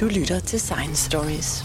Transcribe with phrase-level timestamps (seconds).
[0.00, 1.64] Du lytter til Science Stories.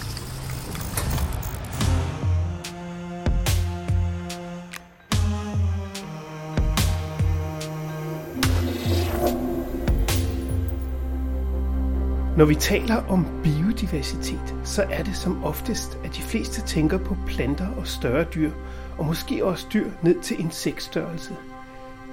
[12.38, 17.18] Når vi taler om biodiversitet, så er det som oftest, at de fleste tænker på
[17.28, 18.52] planter og større dyr,
[18.98, 21.34] og måske også dyr ned til insektstørrelse.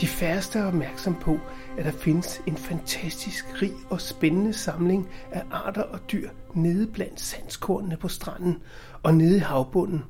[0.00, 1.38] De færreste er opmærksom på,
[1.78, 7.20] at der findes en fantastisk rig og spændende samling af arter og dyr nede blandt
[7.20, 8.58] sandskornene på stranden
[9.02, 10.04] og nede i havbunden.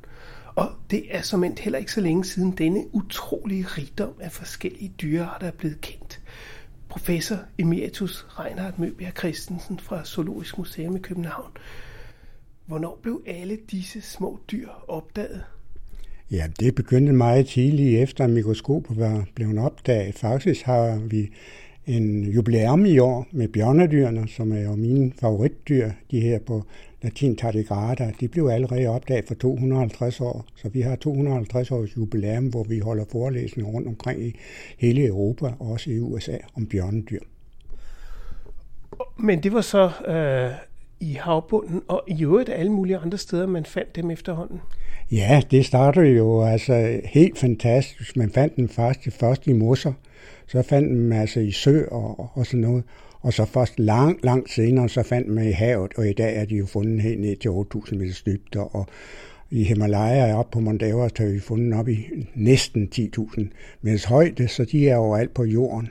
[0.55, 4.95] Og det er som endt heller ikke så længe siden denne utrolige rigdom af forskellige
[5.01, 6.20] dyrearter er blevet kendt.
[6.88, 11.52] Professor Emeritus Reinhard Møbjerg Christensen fra Zoologisk Museum i København.
[12.66, 15.45] Hvornår blev alle disse små dyr opdaget?
[16.30, 20.15] Ja, det begyndte meget tidligt efter, at mikroskopet var blevet opdaget.
[20.15, 21.30] Faktisk har vi
[21.87, 26.65] en jubilæum i år med bjørnedyrene, som er jo mine favoritdyr, de her på
[27.02, 28.13] latin tardigrada.
[28.21, 32.79] De blev allerede opdaget for 250 år, så vi har 250 års jubilæum, hvor vi
[32.79, 34.37] holder forelæsninger rundt omkring i
[34.79, 37.21] hele Europa, og også i USA, om bjørnedyr.
[39.19, 40.51] Men det var så øh,
[41.01, 44.60] i havbunden, og i øvrigt alle mulige andre steder, man fandt dem efterhånden.
[45.11, 48.16] Ja, det startede jo altså helt fantastisk.
[48.16, 49.93] Man fandt den først, først i mosser,
[50.47, 52.85] så fandt man altså i sø og, og sådan noget.
[53.21, 56.45] Og så først langt, langt senere, så fandt man i havet, og i dag er
[56.45, 58.87] de jo fundet helt ned til 8.000 meters dybde, og
[59.51, 63.45] i Himalaya op på Mount Everest har vi fundet op i næsten 10.000
[63.83, 65.88] meters højde, så de er overalt på jorden.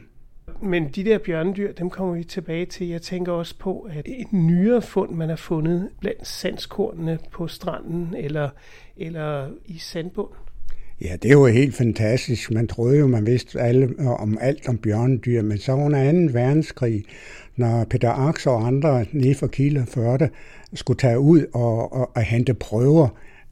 [0.62, 2.88] Men de der bjørnedyr, dem kommer vi tilbage til.
[2.88, 8.16] Jeg tænker også på, at et nyere fund, man har fundet blandt sandskornene på stranden
[8.18, 8.50] eller,
[8.98, 10.30] eller i sandbund.
[11.02, 12.52] Ja, det var helt fantastisk.
[12.52, 16.34] Man troede jo, man vidste alle, om alt om bjørnedyr, men så under 2.
[16.34, 17.04] verdenskrig,
[17.56, 20.30] når Peter Aks og andre nede fra Kilde førte,
[20.74, 23.08] skulle tage ud og, og, og hente prøver,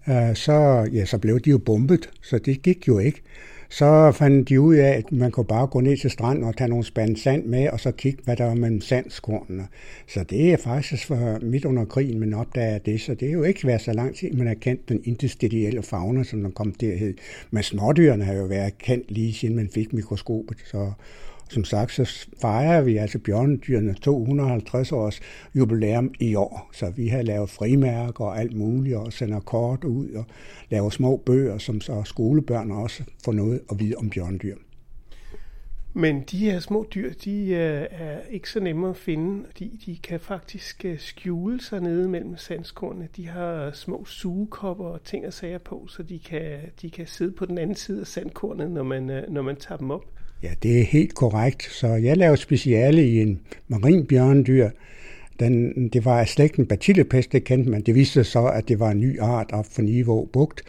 [0.09, 3.21] øh, så, ja, så blev de jo bombet, så det gik jo ikke.
[3.69, 6.67] Så fandt de ud af, at man kunne bare gå ned til stranden og tage
[6.67, 9.67] nogle spande sand med, og så kigge, hvad der var mellem sandskornene.
[10.07, 13.43] Så det er faktisk for midt under krigen, man opdager det, så det er jo
[13.43, 17.13] ikke været så lang tid, man har kendt den interstitielle fauna, som den kom derhed.
[17.51, 20.91] Men smådyrene har jo været kendt lige siden man fik mikroskopet, så
[21.49, 25.19] som sagt, så fejrer vi altså bjørnedyrene 250 års
[25.55, 26.69] jubilæum i år.
[26.73, 30.25] Så vi har lavet frimærker og alt muligt, og sender kort ud og
[30.69, 34.55] laver små bøger, som så skolebørn også får noget at vide om bjørnedyr.
[35.93, 39.97] Men de her små dyr, de øh, er ikke så nemme at finde, fordi de
[39.97, 43.07] kan faktisk øh, skjule sig nede mellem sandskornene.
[43.15, 47.07] De har øh, små sugekopper og ting og sager på, så de kan, de kan
[47.07, 50.16] sidde på den anden side af sandkornet, når man, når man tager dem op.
[50.43, 51.63] Ja, det er helt korrekt.
[51.63, 54.69] Så jeg lavede speciale i en marin bjørnedyr.
[55.39, 57.81] Den, det var af slægten Bacillepest, det kendte man.
[57.81, 60.61] Det viste sig så, at det var en ny art op for Niveau Bugt.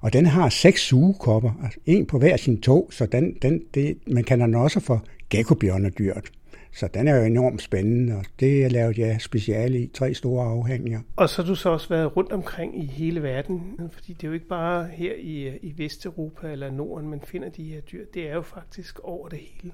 [0.00, 3.96] Og den har seks sugekopper, altså en på hver sin tog, så den, den, det,
[4.06, 6.30] man kan den også for gekkobjørnedyret.
[6.74, 11.00] Så den er jo enormt spændende, og det lavede jeg speciale i tre store afhænginger.
[11.16, 14.28] Og så har du så også været rundt omkring i hele verden, fordi det er
[14.28, 18.04] jo ikke bare her i, i Vesteuropa eller Norden, man finder de her dyr.
[18.14, 19.72] Det er jo faktisk over det hele.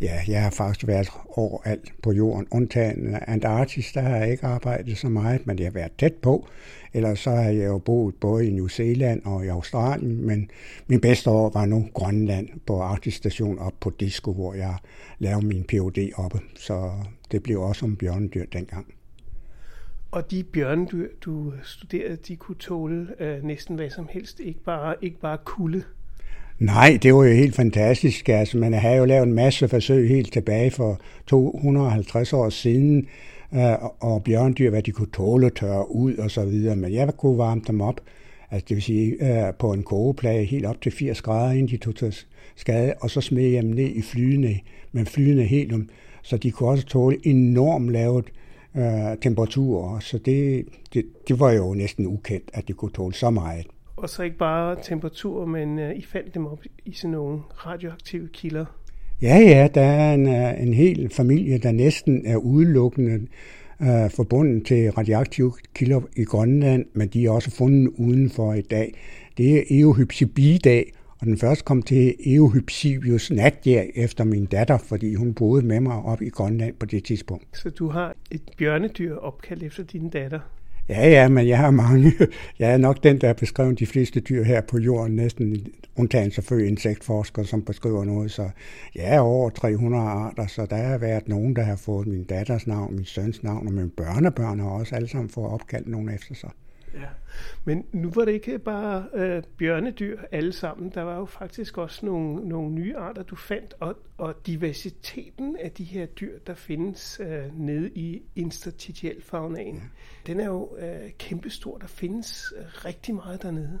[0.00, 4.98] Ja, jeg har faktisk været overalt på jorden, undtagen Antarktis, der har jeg ikke arbejdet
[4.98, 6.48] så meget, men jeg har været tæt på.
[6.94, 10.50] Ellers så har jeg jo boet både i New Zealand og i Australien, men
[10.86, 14.76] min bedste år var nu Grønland på Arktis Station op på Disco, hvor jeg
[15.18, 16.12] lavede min Ph.D.
[16.16, 16.40] oppe.
[16.54, 16.90] Så
[17.30, 18.94] det blev også om bjørnedyr dengang.
[20.10, 24.94] Og de bjørnedyr, du studerede, de kunne tåle øh, næsten hvad som helst, ikke bare,
[25.02, 25.82] ikke bare kulde.
[26.58, 28.28] Nej, det var jo helt fantastisk.
[28.28, 33.06] Altså, man har jo lavet en masse forsøg helt tilbage for 250 år siden,
[33.54, 36.76] øh, og bjørndyr, hvad de kunne tåle at tørre ud og så videre.
[36.76, 38.00] Men jeg kunne varme dem op,
[38.50, 41.76] altså det vil sige øh, på en kogeplade helt op til 80 grader, inden de
[41.76, 42.16] tog til
[42.56, 44.58] skade, og så smed jeg dem ned i flydende,
[44.92, 45.88] med flydende helium,
[46.22, 48.32] så de kunne også tåle enormt lavt
[48.76, 49.98] øh, temperaturer.
[49.98, 50.64] Så det,
[50.94, 53.66] det, det var jo næsten ukendt, at de kunne tåle så meget
[54.02, 58.28] og så ikke bare temperatur, men uh, I fandt dem op i sådan nogle radioaktive
[58.32, 58.64] kilder.
[59.22, 63.26] Ja, ja, der er en, øh, en hel familie, der næsten er udelukkende
[63.80, 68.94] uh, forbundet til radioaktive kilder i Grønland, men de er også fundet udenfor i dag.
[69.38, 70.84] Det er Eohypsibidae,
[71.20, 75.96] og den første kom til Eohypsibius natjær efter min datter, fordi hun boede med mig
[75.96, 77.58] op i Grønland på det tidspunkt.
[77.58, 80.40] Så du har et bjørnedyr opkaldt efter din datter?
[80.88, 82.12] Ja, ja, men jeg har mange.
[82.58, 86.30] Jeg er nok den, der har beskrevet de fleste dyr her på jorden, næsten undtagen
[86.30, 88.30] selvfølgelig insektforskere, som beskriver noget.
[88.30, 88.50] Så
[88.94, 92.66] jeg er over 300 arter, så der har været nogen, der har fået min datters
[92.66, 96.34] navn, min søns navn, og mine børnebørn har også alle sammen fået opkaldt nogen efter
[96.34, 96.50] sig.
[96.98, 97.08] Ja,
[97.64, 100.90] men nu var det ikke bare øh, bjørnedyr alle sammen.
[100.94, 105.70] Der var jo faktisk også nogle, nogle nye arter, du fandt, og, og diversiteten af
[105.70, 110.32] de her dyr, der findes øh, nede i interstitialfaunaen, ja.
[110.32, 111.78] den er jo øh, kæmpestor.
[111.78, 113.78] Der findes øh, rigtig meget dernede.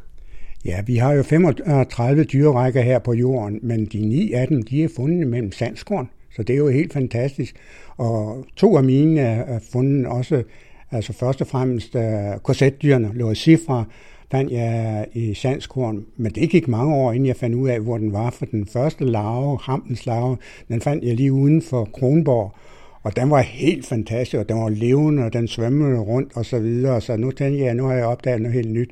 [0.64, 4.84] Ja, vi har jo 35 dyrerækker her på jorden, men de ni af dem, de
[4.84, 7.56] er fundet mellem sandskorn, så det er jo helt fantastisk.
[7.96, 10.42] Og to af mine er fundet også
[10.90, 12.02] Altså først og fremmest uh,
[12.42, 13.84] korsetdyrene, Loricifra,
[14.30, 17.98] fandt jeg i Sandskorn, men det gik mange år, inden jeg fandt ud af, hvor
[17.98, 20.36] den var, for den første larve, Hamtens larve,
[20.68, 22.54] den fandt jeg lige uden for Kronborg,
[23.02, 26.58] og den var helt fantastisk, og den var levende, og den svømmede rundt og så
[26.58, 28.90] videre, så nu tænkte jeg, nu har jeg opdaget noget helt nyt.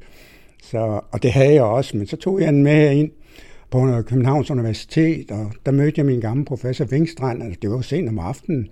[0.62, 3.10] Så, og det havde jeg også, men så tog jeg den med ind
[3.70, 8.08] på Københavns Universitet, og der mødte jeg min gamle professor Vingstrand, altså det var sent
[8.08, 8.68] om aftenen,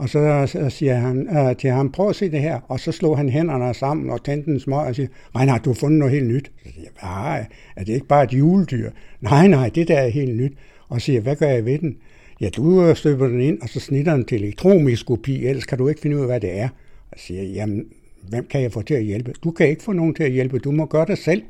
[0.00, 2.60] og så, øh, så siger han øh, til ham, prøv at se det her.
[2.68, 5.74] Og så slog han hænderne sammen og tændte en smøg og siger, Reinhard, du har
[5.74, 6.50] fundet noget helt nyt.
[6.62, 8.90] Så siger jeg, nej, er det ikke bare et juledyr?
[9.20, 10.52] Nej, nej, det der er helt nyt.
[10.88, 11.96] Og siger, hvad gør jeg ved den?
[12.40, 15.88] Ja, du øh, støber den ind, og så snitter den til elektromiskopi, ellers kan du
[15.88, 16.68] ikke finde ud af, hvad det er.
[17.12, 17.84] Og siger, jamen,
[18.28, 19.32] hvem kan jeg få til at hjælpe?
[19.44, 21.42] Du kan ikke få nogen til at hjælpe, du må gøre det selv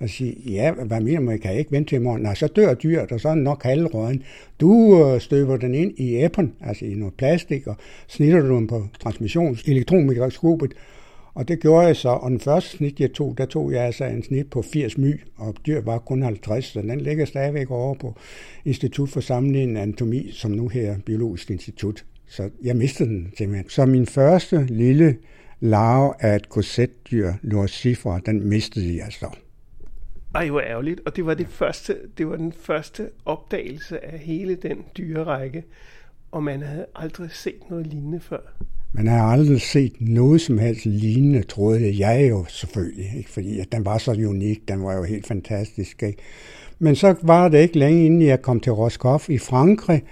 [0.00, 2.22] og sige, ja, hvad mener man, kan jeg ikke vente til i morgen?
[2.22, 4.22] Nej, så dør dyret, og så er den nok halvrøden.
[4.60, 7.76] Du øh, støber den ind i æppen, altså i noget plastik, og
[8.08, 10.74] snitter du den på transmissions elektronmikroskopet,
[11.34, 14.04] og det gjorde jeg så, og den første snit, jeg tog, der tog jeg altså
[14.04, 17.94] en snit på 80 my, og dyr var kun 50, så den ligger stadigvæk over
[17.94, 18.14] på
[18.64, 22.04] Institut for Sammenlignende Anatomi, som nu her Biologisk Institut.
[22.26, 23.68] Så jeg mistede den simpelthen.
[23.68, 25.16] Så min første lille
[25.60, 29.30] larve af et korsetdyr, Lorcifra, den mistede jeg så.
[30.34, 31.00] Ej, hvor ærgerligt.
[31.06, 35.64] Og det var, det, første, det var den første opdagelse af hele den dyrerække,
[36.32, 38.40] og man havde aldrig set noget lignende før.
[38.92, 43.30] Man har aldrig set noget som helst lignende, troede jeg jo selvfølgelig, ikke?
[43.30, 46.02] fordi at den var så unik, den var jo helt fantastisk.
[46.02, 46.18] Ikke?
[46.78, 50.02] Men så var det ikke længe inden jeg kom til Roscoff i Frankrig,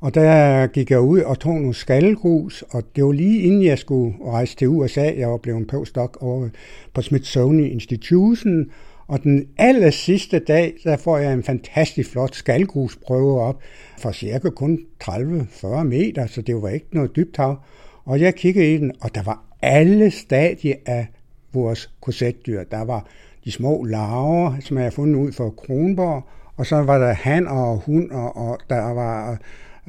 [0.00, 3.78] og der gik jeg ud og tog nogle skalgrus, og det var lige inden jeg
[3.78, 5.12] skulle rejse til USA.
[5.16, 6.48] Jeg var blevet en postdoc over
[6.94, 8.70] på Smithsonian Institution,
[9.08, 13.60] og den aller sidste dag, der får jeg en fantastisk flot skalgusprøve op
[13.98, 17.56] for cirka kun 30-40 meter, så det var ikke noget dybt hav.
[18.04, 21.06] Og jeg kiggede i den, og der var alle stadier af
[21.52, 22.64] vores korsetdyr.
[22.64, 23.06] Der var
[23.44, 26.22] de små larver, som jeg har fundet ud for Kronborg,
[26.56, 29.36] og så var der han og hund, og, og der var øh,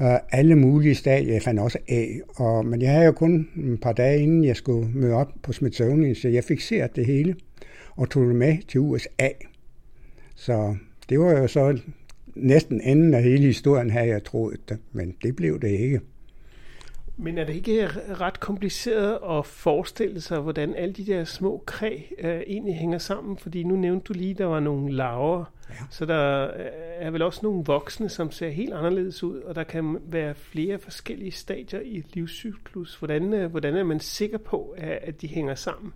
[0.01, 1.33] Øh, alle mulige stadier.
[1.33, 2.19] Jeg fandt også af.
[2.35, 5.53] Og, men jeg havde jo kun et par dage inden jeg skulle møde op på
[5.53, 7.35] Smithsonian, så jeg fik set det hele
[7.95, 9.29] og tog det med til USA.
[10.35, 10.75] Så
[11.09, 11.79] det var jo så
[12.35, 16.01] næsten enden af hele historien, havde jeg troet det, men det blev det ikke.
[17.17, 17.87] Men er det ikke
[18.21, 23.37] ret kompliceret at forestille sig, hvordan alle de der små kræ øh, egentlig hænger sammen?
[23.37, 25.75] Fordi nu nævnte du lige, at der var nogle laver, ja.
[25.89, 26.47] så der
[26.99, 30.79] er vel også nogle voksne, som ser helt anderledes ud, og der kan være flere
[30.79, 32.95] forskellige stadier i livscyklus.
[32.95, 35.93] Hvordan, øh, hvordan er man sikker på, at, de hænger sammen?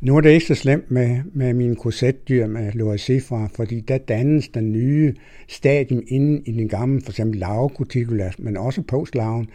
[0.00, 4.48] Nu er det ikke så slemt med, med mine korsetdyr med Loricifra, fordi der dannes
[4.48, 5.14] den nye
[5.48, 9.48] stadium inde i den gamle, for eksempel larvecuticula, men også postlarven,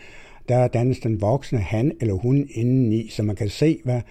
[0.49, 4.01] der dannes den voksne han eller hun indeni, så man kan se, hvad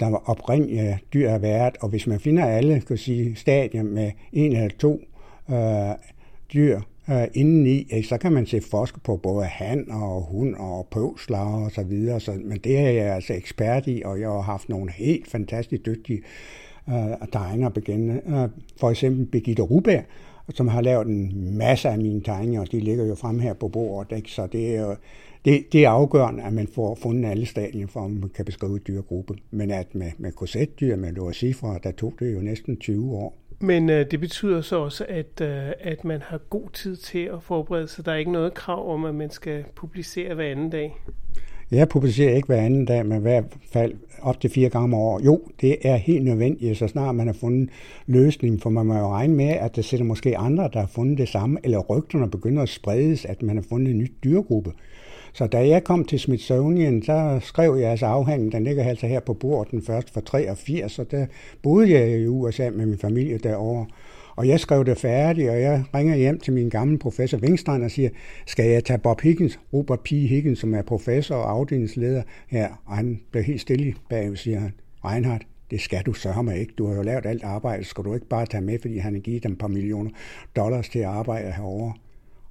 [0.00, 4.10] der var oprindelige dyr af været, og hvis man finder alle kan sige, stadier med
[4.32, 5.00] en eller to
[5.50, 5.94] øh,
[6.52, 6.80] dyr,
[7.10, 11.70] øh, indeni, så kan man se forske på både han og hund og pøvsler og
[11.70, 12.20] så videre.
[12.20, 15.86] Så, men det er jeg altså ekspert i, og jeg har haft nogle helt fantastisk
[15.86, 16.22] dygtige
[16.88, 18.20] øh, tegnere begynde.
[18.26, 18.48] Øh,
[18.80, 20.04] for eksempel Birgitte Ruberg,
[20.54, 23.68] som har lavet en masse af mine tegninger, og de ligger jo frem her på
[23.68, 24.16] bordet.
[24.16, 24.30] Ikke?
[24.30, 24.96] Så det er jo
[25.44, 28.78] det, det er afgørende, at man får fundet alle stadier, for at man kan beskrive
[28.78, 29.34] dyrgruppe.
[29.50, 33.38] Men at med, med korsetdyr, med Loricifra, der tog det jo næsten 20 år.
[33.60, 37.42] Men øh, det betyder så også, at, øh, at man har god tid til at
[37.42, 38.04] forberede sig.
[38.04, 40.96] Der er ikke noget krav om, at man skal publicere hver anden dag.
[41.70, 44.94] Jeg publicerer ikke hver anden dag, men i hvert fald op til fire gange om
[44.94, 45.24] året.
[45.24, 47.70] Jo, det er helt nødvendigt, så snart man har fundet
[48.06, 51.18] løsning, for man må jo regne med, at der sætter måske andre, der har fundet
[51.18, 54.72] det samme, eller rygterne begynder at spredes, at man har fundet en ny dyrgruppe.
[55.32, 59.20] Så da jeg kom til Smithsonian, så skrev jeg altså afhandling, den ligger altså her
[59.20, 61.26] på bordet den første for 83, og der
[61.62, 63.86] boede jeg i USA med min familie derovre.
[64.36, 67.90] Og jeg skrev det færdigt, og jeg ringer hjem til min gamle professor Vingstrand og
[67.90, 68.10] siger,
[68.46, 70.08] skal jeg tage Bob Higgins, Robert P.
[70.08, 72.82] Higgins, som er professor og afdelingsleder her?
[72.86, 74.72] Og han blev helt stille bag, siger han,
[75.04, 76.72] Reinhardt, det skal du sørge ikke.
[76.78, 79.20] Du har jo lavet alt arbejde, skal du ikke bare tage med, fordi han har
[79.20, 80.10] givet dem et par millioner
[80.56, 81.92] dollars til at arbejde herovre.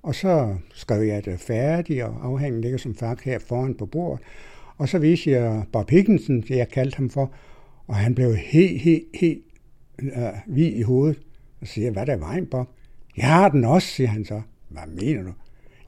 [0.08, 4.24] Og så skrev jeg det færdigt, og afhængen ligger som fakt her foran på bordet.
[4.78, 7.32] Og så viste jeg Bob Higginson, det jeg kaldte ham for,
[7.88, 9.44] og han blev helt, helt, helt
[10.00, 10.12] øh,
[10.48, 11.20] vid i hovedet.
[11.62, 12.68] Og siger, hvad der er vejen, Bob?
[13.18, 14.42] Jeg har den også, siger han så.
[14.70, 15.32] Hvad mener du?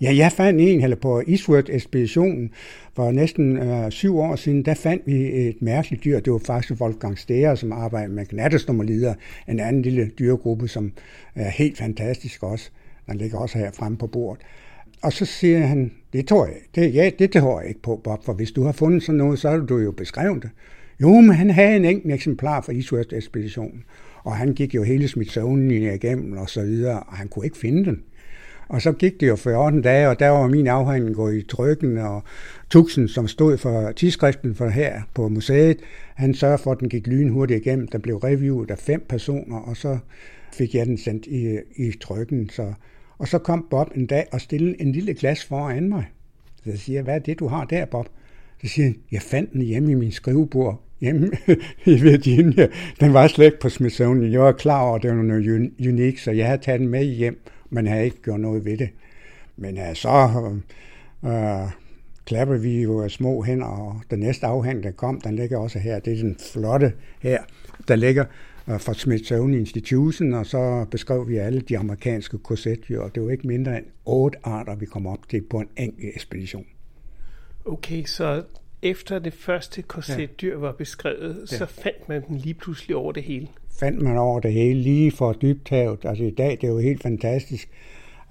[0.01, 2.51] Ja, jeg fandt en, eller på Eastward-ekspeditionen
[2.93, 6.19] for næsten øh, syv år siden, der fandt vi et mærkeligt dyr.
[6.19, 9.13] Det var faktisk Wolfgang Steger, som arbejder med knattestommerlider,
[9.47, 10.91] en anden lille dyregruppe, som
[11.35, 12.71] er helt fantastisk også.
[13.10, 14.46] Den ligger også her fremme på bordet.
[15.01, 18.25] Og så siger han, det tror jeg, det, ja, det tror jeg ikke på, Bob,
[18.25, 20.50] for hvis du har fundet sådan noget, så har du jo beskrevet det.
[21.01, 23.84] Jo, men han havde en enkelt eksemplar fra Eastward-ekspeditionen,
[24.24, 27.86] og han gik jo hele Smithsonian igennem og så videre, og han kunne ikke finde
[27.86, 28.04] den.
[28.70, 31.98] Og så gik det jo 14 dage, og der var min afhandling gået i trykken,
[31.98, 32.24] og
[32.70, 35.78] Tuxen, som stod for tidsskriften for her på museet,
[36.16, 37.88] han sørgede for, at den gik lynhurtigt igennem.
[37.88, 39.98] Der blev reviewet af fem personer, og så
[40.54, 42.50] fik jeg den sendt i, i trykken.
[42.50, 42.74] Så,
[43.19, 46.05] og så kom Bob en dag og stillede en lille glas foran mig.
[46.63, 48.07] Så jeg siger, hvad er det, du har der, Bob?
[48.61, 51.31] Så siger han, jeg fandt den hjemme i min skrivebord hjemme
[51.85, 52.67] i Virginia.
[52.99, 54.31] Den var slet ikke på Smithsonian.
[54.31, 57.03] Jeg var klar over, at det var noget unikt, så jeg havde taget den med
[57.03, 58.89] hjem men havde ikke gjort noget ved det.
[59.57, 60.09] Men ja, så
[61.21, 61.71] uh,
[62.25, 65.99] klapper vi jo små hænder, og den næste afhandling, der kom, den ligger også her.
[65.99, 67.43] Det er den flotte her,
[67.88, 68.25] der ligger
[68.66, 73.48] fra Smithsonian Institution, og så beskrev vi alle de amerikanske korsetdyr, og det var ikke
[73.48, 76.66] mindre end otte arter, vi kom op til på en enkelt ekspedition.
[77.66, 78.44] Okay, så
[78.82, 81.58] efter det første korsetdyr var beskrevet, ja.
[81.58, 83.48] så fandt man den lige pludselig over det hele?
[83.80, 86.06] fandt man over det hele, lige for dybthavet.
[86.06, 87.70] Altså i dag, det er jo helt fantastisk.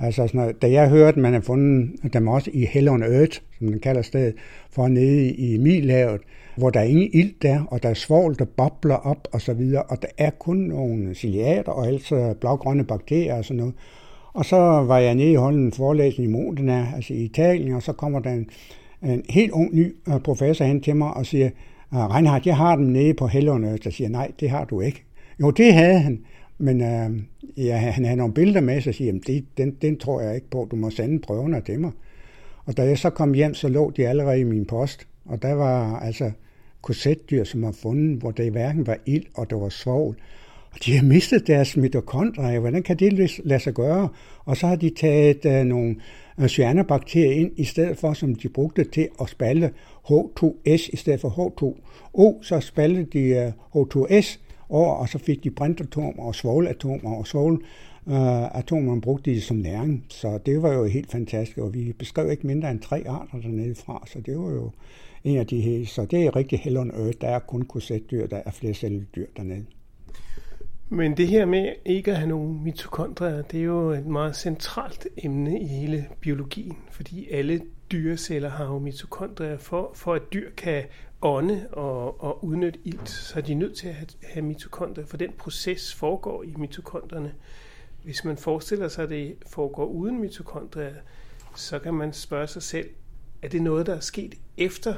[0.01, 3.03] Altså sådan noget, da jeg hørte, at man har fundet dem også i Hell on
[3.03, 4.35] Earth, som man kalder stedet,
[4.71, 6.21] for nede i Milhavet,
[6.57, 9.53] hvor der er ingen ild der, og der er svovl, der bobler op og så
[9.53, 13.75] videre, og der er kun nogle ciliater og altså blågrønne bakterier og sådan noget.
[14.33, 17.83] Og så var jeg nede i holden en forelæsning i Modena, altså i Italien, og
[17.83, 18.51] så kommer der en,
[19.03, 21.51] en helt ung ny øh, professor hen til mig og siger,
[21.93, 23.83] ah, Reinhardt, jeg har dem nede på Hell on Earth.
[23.85, 25.05] Jeg siger, nej, det har du ikke.
[25.41, 26.21] Jo, det havde han.
[26.59, 27.11] Men øh,
[27.67, 30.69] ja, han havde nogle billeder med, så siger det, den, den tror jeg ikke på.
[30.71, 31.91] Du må sende prøverne til mig.
[32.65, 35.07] Og da jeg så kom hjem, så lå de allerede i min post.
[35.25, 36.31] Og der var altså
[36.83, 40.17] korsetdyr, som var fundet, hvor det hverken var ild og der var svovl.
[40.71, 42.61] Og de har mistet deres mitokondrier.
[42.61, 44.09] Hvordan kan det lade sig gøre?
[44.45, 45.97] Og så har de taget uh, nogle
[46.41, 49.71] øh, cyanobakterier ind, i stedet for, som de brugte til at spalte
[50.11, 54.39] H2S i stedet for H2O, så spalte de øh, uh, H2S,
[54.71, 60.05] år, og så fik de brintatomer og svovlatomer, og svovlatomer øh, brugte de som næring.
[60.09, 63.75] Så det var jo helt fantastisk, og vi beskrev ikke mindre end tre arter dernede
[63.75, 64.71] fra, så det var jo
[65.25, 65.87] en af de her.
[65.87, 67.19] Så det er rigtig hell on earth.
[67.21, 69.65] Der er kun korsetdyr, der er flere celledyr dernede.
[70.91, 75.07] Men det her med ikke at have nogen mitokondrier, det er jo et meget centralt
[75.17, 77.61] emne i hele biologien, fordi alle
[77.93, 79.59] dyreceller har jo mitokondrier.
[79.59, 80.85] For, for at dyr kan
[81.23, 85.17] ånde og, og udnytte ilt, så er de nødt til at have, have mitokondrier, for
[85.17, 87.35] den proces foregår i mitokondrierne.
[88.05, 90.95] Hvis man forestiller sig, at det foregår uden mitokondrier,
[91.57, 92.91] så kan man spørge sig selv,
[93.43, 94.95] er det noget, der er sket efter,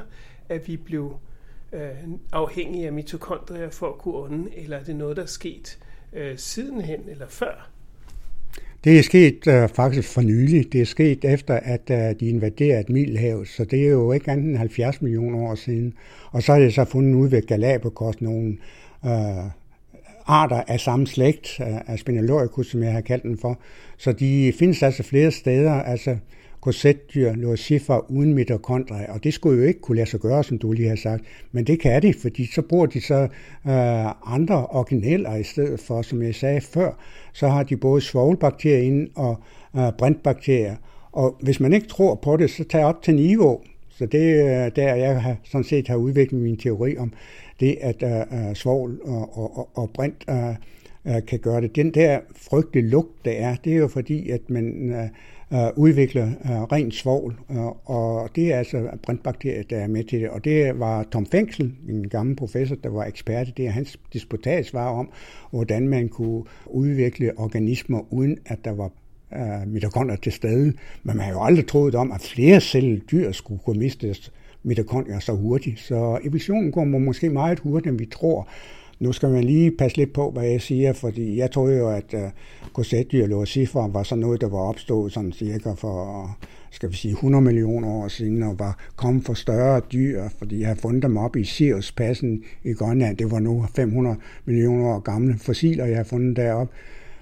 [0.49, 1.17] at vi blev
[1.71, 1.89] øh,
[2.31, 5.79] afhængige af mitokondrier for at kunne ånde, eller er det noget, der er sket
[6.13, 7.70] øh, sidenhen eller før?
[8.83, 10.73] Det er sket øh, faktisk for nylig.
[10.73, 14.45] Det er sket efter, at øh, de invaderede Middelhavet, så det er jo ikke andet
[14.45, 15.93] end 70 millioner år siden.
[16.31, 18.57] Og så er det så fundet ud ved Galapagos nogle
[19.05, 19.45] øh,
[20.25, 23.59] arter af samme slægt, øh, af Spinaloricus, som jeg har kaldt den for.
[23.97, 25.71] Så de findes altså flere steder.
[25.71, 26.17] Altså,
[26.61, 30.71] korsetdyr lucifer uden mitokondrier, og det skulle jo ikke kunne lade sig gøre, som du
[30.71, 33.21] lige har sagt, men det kan det, fordi så bruger de så
[33.67, 36.91] øh, andre organeller i stedet for, som jeg sagde før,
[37.33, 39.39] så har de både svovlbakterier inde og
[39.75, 40.75] øh, brintbakterier,
[41.11, 43.61] og hvis man ikke tror på det, så tag op til niveau.
[43.89, 47.13] Så det øh, er der, jeg har, sådan set har udviklet min teori om
[47.59, 51.75] det, at øh, øh svovl og, og, og brint øh, øh, kan gøre det.
[51.75, 55.09] Den der frygtelige lugt, der er, det er jo fordi, at man øh,
[55.53, 60.19] øh, udvikle øh, ren svovl, øh, og det er altså brintbakterier, der er med til
[60.19, 60.29] det.
[60.29, 64.73] Og det var Tom Fengsel, en gammel professor, der var ekspert i det, hans disputats
[64.73, 65.11] var om,
[65.51, 68.91] hvordan man kunne udvikle organismer, uden at der var
[69.33, 70.65] øh, mitokondrier til stede.
[71.03, 74.15] Men man har jo aldrig troet om, at flere cellede dyr skulle kunne miste
[74.63, 75.79] mitokondrier så hurtigt.
[75.79, 78.47] Så evolutionen går måske meget hurtigere, end vi tror.
[79.01, 82.13] Nu skal man lige passe lidt på, hvad jeg siger, fordi jeg troede jo, at
[82.13, 82.29] øh, uh,
[82.73, 86.37] korsetdyr og cifre var sådan noget, der var opstået sådan cirka for
[86.71, 90.67] skal vi sige, 100 millioner år siden, og var kommet for større dyr, fordi jeg
[90.67, 93.17] har fundet dem op i Siriuspassen i Grønland.
[93.17, 94.15] Det var nu 500
[94.45, 96.73] millioner år gamle fossiler, jeg har fundet deroppe.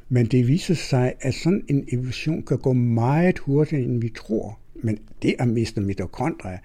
[0.10, 4.60] Men det viser sig, at sådan en evolution kan gå meget hurtigere, end vi tror.
[4.76, 6.58] Men det at miste mitokondrier,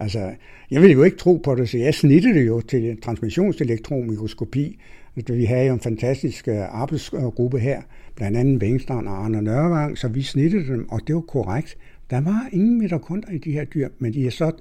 [0.00, 0.30] altså,
[0.70, 4.78] jeg ville jo ikke tro på det, så jeg snittede jo til transmissionselektronmikroskopi.
[5.16, 7.82] Altså, vi havde jo en fantastisk øh, arbejdsgruppe her,
[8.14, 11.76] blandt andet Vengstrand og Arne Nørvang, så vi snittede dem, og det var korrekt.
[12.10, 14.52] Der var ingen mitokondrier i de her dyr, men de er så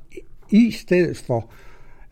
[0.51, 1.50] i stedet for,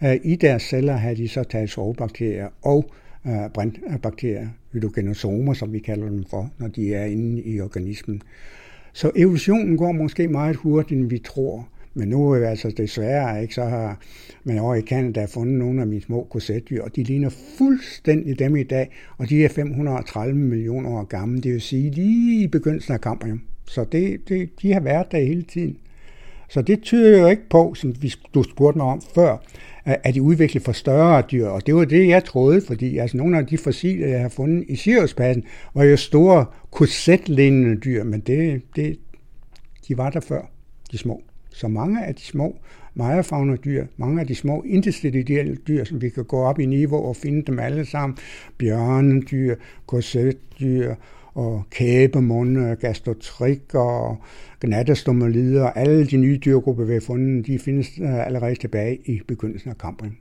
[0.04, 2.92] øh, i deres celler havde de så taget sovebakterier og
[3.26, 8.22] uh, brintbakterier, hydrogenosomer, som vi kalder dem for, når de er inde i organismen.
[8.94, 11.68] Så evolutionen går måske meget hurtigere, end vi tror.
[11.98, 14.00] Men nu er altså desværre ikke, så har
[14.44, 18.56] man over i Canada fundet nogle af mine små korsetdyr, og de ligner fuldstændig dem
[18.56, 22.94] i dag, og de er 530 millioner år gamle, det vil sige lige i begyndelsen
[22.94, 23.42] af Cambrium.
[23.68, 25.78] Så det, det, de har været der hele tiden.
[26.50, 29.38] Så det tyder jo ikke på, som vi, du spurgte mig om før,
[29.86, 31.48] at de udviklede for større dyr.
[31.48, 34.66] Og det var det, jeg troede, fordi altså, nogle af de fossiler, jeg har fundet
[34.68, 39.00] i Siriuspassen, var jo store korsetlignende dyr, men det, det,
[39.88, 40.52] de var der før,
[40.92, 41.22] de små.
[41.56, 42.60] Så mange af de små
[43.66, 47.16] dyr, mange af de små interstitielle dyr, som vi kan gå op i niveau og
[47.16, 48.18] finde dem alle sammen,
[48.58, 50.96] bjørnedyr, korsetdyr
[51.34, 54.18] og kæbemunde, gastrotrik og
[54.62, 59.70] gnattestomolider, alle de nye dyrgrupper, vi har fundet, de findes øh, allerede tilbage i begyndelsen
[59.70, 60.18] af kampen.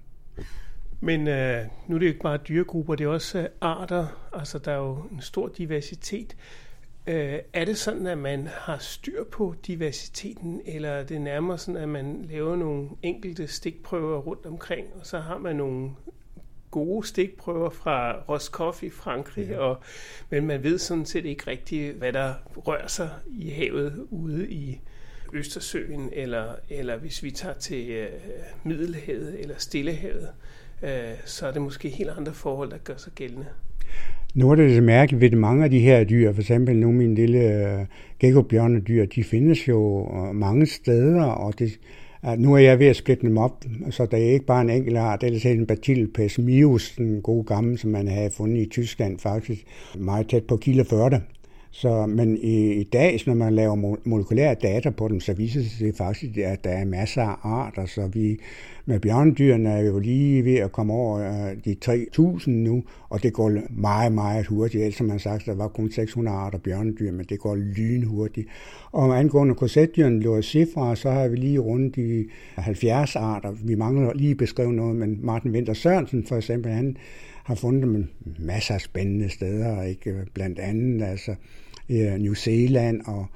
[1.01, 4.59] Men øh, nu er det jo ikke bare dyregrupper, det er også øh, arter, altså
[4.59, 6.37] der er jo en stor diversitet.
[7.07, 11.81] Øh, er det sådan, at man har styr på diversiteten, eller er det nærmere sådan,
[11.81, 15.91] at man laver nogle enkelte stikprøver rundt omkring, og så har man nogle
[16.71, 19.59] gode stikprøver fra Roscoff i Frankrig, ja.
[19.59, 19.83] og,
[20.31, 24.81] men man ved sådan set ikke rigtigt, hvad der rører sig i havet ude i
[25.33, 28.09] Østersøen, eller, eller hvis vi tager til øh,
[28.65, 30.29] Middelhavet eller Stillehavet,
[30.83, 33.47] øh, så er det måske helt andre forhold, der gør sig gældende.
[34.35, 37.15] Nu er det det mærkeligt ved mange af de her dyr, for eksempel nu min
[37.15, 37.87] lille øh, uh,
[38.19, 41.79] gekkobjørnedyr, de findes jo øh, mange steder, og det,
[42.39, 44.97] nu er jeg ved at splitte dem op, så der er ikke bare en enkelt
[44.97, 49.19] art, det er en Bacillus mius, den gode gamle, som man havde fundet i Tyskland
[49.19, 49.65] faktisk,
[49.99, 51.21] meget tæt på Kilde 40.
[51.77, 55.71] Så, men i, i dag, når man laver molekylære data på dem, så viser det
[55.71, 57.87] sig faktisk, at der er masser af arter.
[57.87, 58.37] Så vi
[58.87, 63.33] med bjørndyrene er jo lige ved at komme over øh, de 3.000 nu, og det
[63.33, 64.83] går meget, meget hurtigt.
[64.83, 68.49] Ellers som man sagt, der var kun 600 arter bjørnedyr, men det går lynhurtigt.
[68.93, 72.25] Og angående korsetdyrene, lå cifre, så har vi lige rundt i
[72.57, 73.53] 70 arter.
[73.65, 76.97] Vi mangler lige beskrive noget, men Martin Winter Sørensen for eksempel, han
[77.45, 78.09] har fundet dem
[78.39, 80.15] masser af spændende steder, ikke?
[80.35, 81.35] blandt andet altså
[81.89, 83.27] i øh, New Zealand og,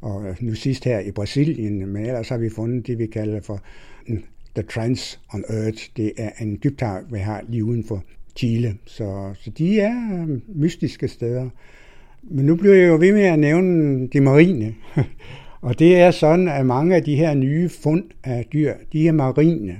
[0.00, 3.40] og øh, nu sidst her i Brasilien, men ellers har vi fundet det, vi kalder
[3.40, 3.60] for
[4.08, 5.82] mm, The Trans on Earth.
[5.96, 8.04] Det er en dybtag, vi har lige uden for
[8.36, 8.76] Chile.
[8.86, 11.48] Så, så de er øh, mystiske steder.
[12.22, 14.74] Men nu bliver jeg jo ved med at nævne de marine.
[15.60, 19.12] og det er sådan, at mange af de her nye fund af dyr, de er
[19.12, 19.76] marine.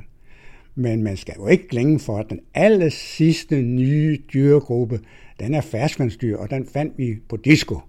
[0.75, 5.01] Men man skal jo ikke glemme for, at den aller sidste nye dyregruppe,
[5.41, 7.81] den er ferskvandsdyr, og den fandt vi på disco.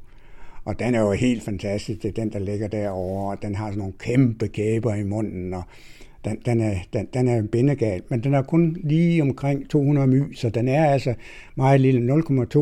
[0.66, 3.66] Og den er jo helt fantastisk, det er den, der ligger derovre, og den har
[3.66, 5.64] sådan nogle kæmpe kæber i munden, og
[6.26, 10.34] den, den, er, den, den er bindegal, men den er kun lige omkring 200 my,
[10.34, 11.14] så den er altså
[11.56, 12.60] meget lille, 0,2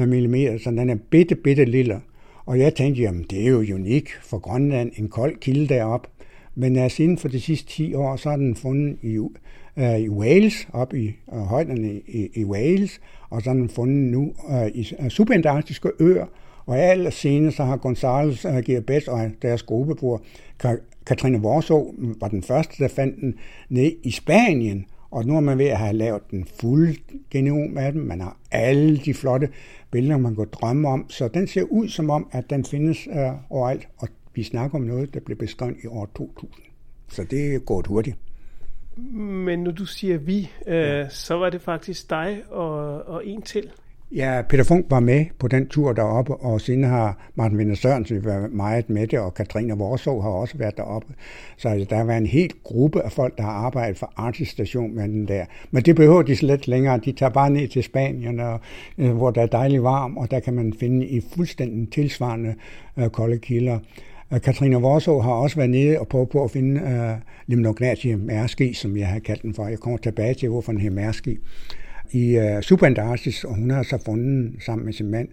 [0.00, 2.00] øh, mm, så den er bitte, bitte lille.
[2.46, 6.08] Og jeg tænkte, jamen det er jo unik for Grønland, en kold kilde derop.
[6.54, 9.30] Men altså inden for de sidste 10 år, så er den fundet i, uh,
[9.76, 14.12] i Wales, op i øh, uh, højderne i, i Wales, og så er den fundet
[14.12, 16.26] nu uh, i uh, subantarktiske øer,
[16.66, 20.22] og allersenest så har Gonzales uh, Gerbet og deres gruppebror
[21.06, 23.34] Katrine Vorså var den første, der fandt den
[23.68, 26.96] ned i Spanien, og nu er man ved at have lavet den fulde
[27.30, 28.02] genom af dem.
[28.02, 29.48] Man har alle de flotte
[29.90, 33.50] billeder, man kan drømme om, så den ser ud som om, at den findes uh,
[33.50, 36.62] overalt, og vi snakker om noget, der blev beskrevet i år 2000.
[37.08, 38.16] Så det er gået hurtigt.
[39.20, 41.08] Men når du siger vi, øh, ja.
[41.08, 43.70] så var det faktisk dig og, og en til.
[44.14, 48.24] Ja, Peter Funk var med på den tur deroppe, og siden har Martin Vinder Sørensen
[48.24, 51.14] været meget med det, og Katrine Vorsov har også været deroppe.
[51.56, 54.48] Så altså, der der var en hel gruppe af folk, der har arbejdet for Artis
[54.48, 55.44] Station med den der.
[55.70, 57.00] Men det behøver de slet længere.
[57.04, 58.60] De tager bare ned til Spanien, og,
[58.98, 62.54] øh, hvor der er dejligt varmt, og der kan man finde i fuldstændig tilsvarende
[62.96, 63.78] øh, kolde kilder.
[64.32, 68.72] Øh, Katrine Vorsov har også været nede og prøvet på at finde øh, Limnognatie mærski,
[68.72, 69.66] som jeg har kaldt den for.
[69.66, 71.38] Jeg kommer tilbage til, hvorfor den her mærski
[72.12, 75.28] i øh, Subantarktis, og hun har så fundet sammen med sin mand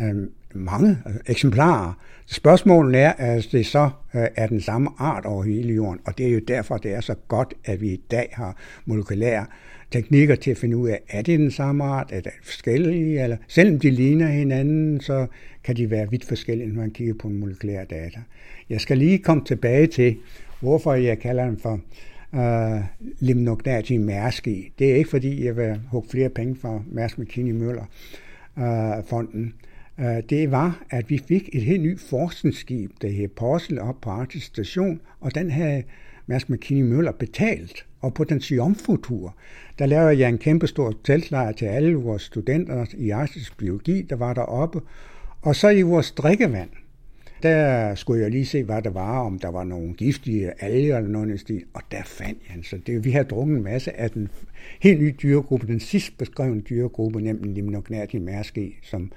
[0.00, 1.92] øh, mange eksemplarer.
[2.26, 6.26] Spørgsmålet er, at det så øh, er den samme art over hele jorden, og det
[6.26, 9.46] er jo derfor, det er så godt, at vi i dag har molekylære
[9.90, 13.36] teknikker til at finde ud af, er det den samme art, er det forskellige, eller
[13.48, 15.26] selvom de ligner hinanden, så
[15.64, 18.20] kan de være vidt forskellige, når man kigger på molekylære data.
[18.70, 20.16] Jeg skal lige komme tilbage til,
[20.60, 21.80] hvorfor jeg kalder den for
[22.34, 22.80] Øh,
[23.92, 24.72] uh, Mærsk i.
[24.78, 27.84] Det er ikke fordi, jeg vil hugge flere penge fra Mærsk McKinney Møller
[28.56, 29.54] uh, fonden.
[29.98, 34.10] Uh, det var, at vi fik et helt nyt forskningsskib, der hed Porsel, op på
[34.10, 35.82] Arktisk Station, og den havde
[36.26, 37.86] Mærsk McKinney Møller betalt.
[38.00, 39.36] Og på den jomfrutur,
[39.78, 44.16] der lavede jeg en kæmpe stor teltlejr til alle vores studenter i arktisk biologi, der
[44.16, 44.80] var deroppe.
[45.42, 46.68] Og så i vores drikkevand,
[47.42, 51.10] der skulle jeg lige se, hvad der var, om der var nogle giftige alger eller
[51.10, 52.64] noget stil, og der fandt jeg den.
[52.64, 53.04] så det.
[53.04, 54.28] Vi har drukket en masse af den
[54.80, 59.12] helt nye dyregruppe, den sidst beskrevne dyregruppe, nemlig Limnognati mærske, som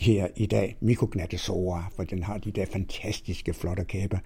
[0.00, 4.18] her i dag Micrognathosaura, for den har de der fantastiske flotte kæber.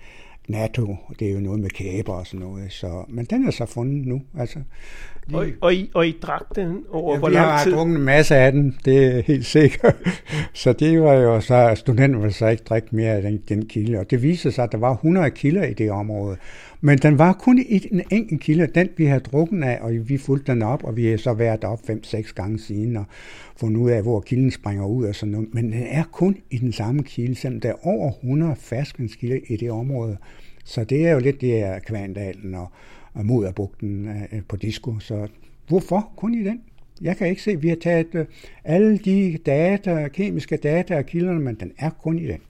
[0.48, 3.66] NATO, det er jo noget med kæber og sådan noget, så, men den er så
[3.66, 4.22] fundet nu.
[4.38, 4.58] Altså,
[5.30, 7.70] de, og, og, I, og I drak den over ja, hvor lang tid?
[7.70, 9.94] Vi har drukket en masse af den, det er helt sikkert.
[10.52, 13.66] så det var jo så, at studenten ville så ikke drikke mere af den, den
[13.66, 16.36] kilde, og det viser sig, at der var 100 kilder i det område.
[16.80, 20.18] Men den var kun i en enkelt kilde, den vi har drukket af, og vi
[20.18, 23.04] fulgte den op, og vi har så været op 5-6 gange siden, og
[23.56, 25.54] fundet ud af, hvor kilden springer ud og sådan noget.
[25.54, 29.56] Men den er kun i den samme kilde, selvom der er over 100 ferskvandskilder i
[29.56, 30.16] det område.
[30.64, 32.72] Så det er jo lidt det her Kvandalen og,
[33.16, 34.98] og Moderbugten øh, på disco.
[34.98, 35.28] Så
[35.68, 36.60] hvorfor kun i den?
[37.00, 38.26] Jeg kan ikke se, vi har taget øh,
[38.64, 42.40] alle de data, kemiske data og kilderne, men den er kun i den.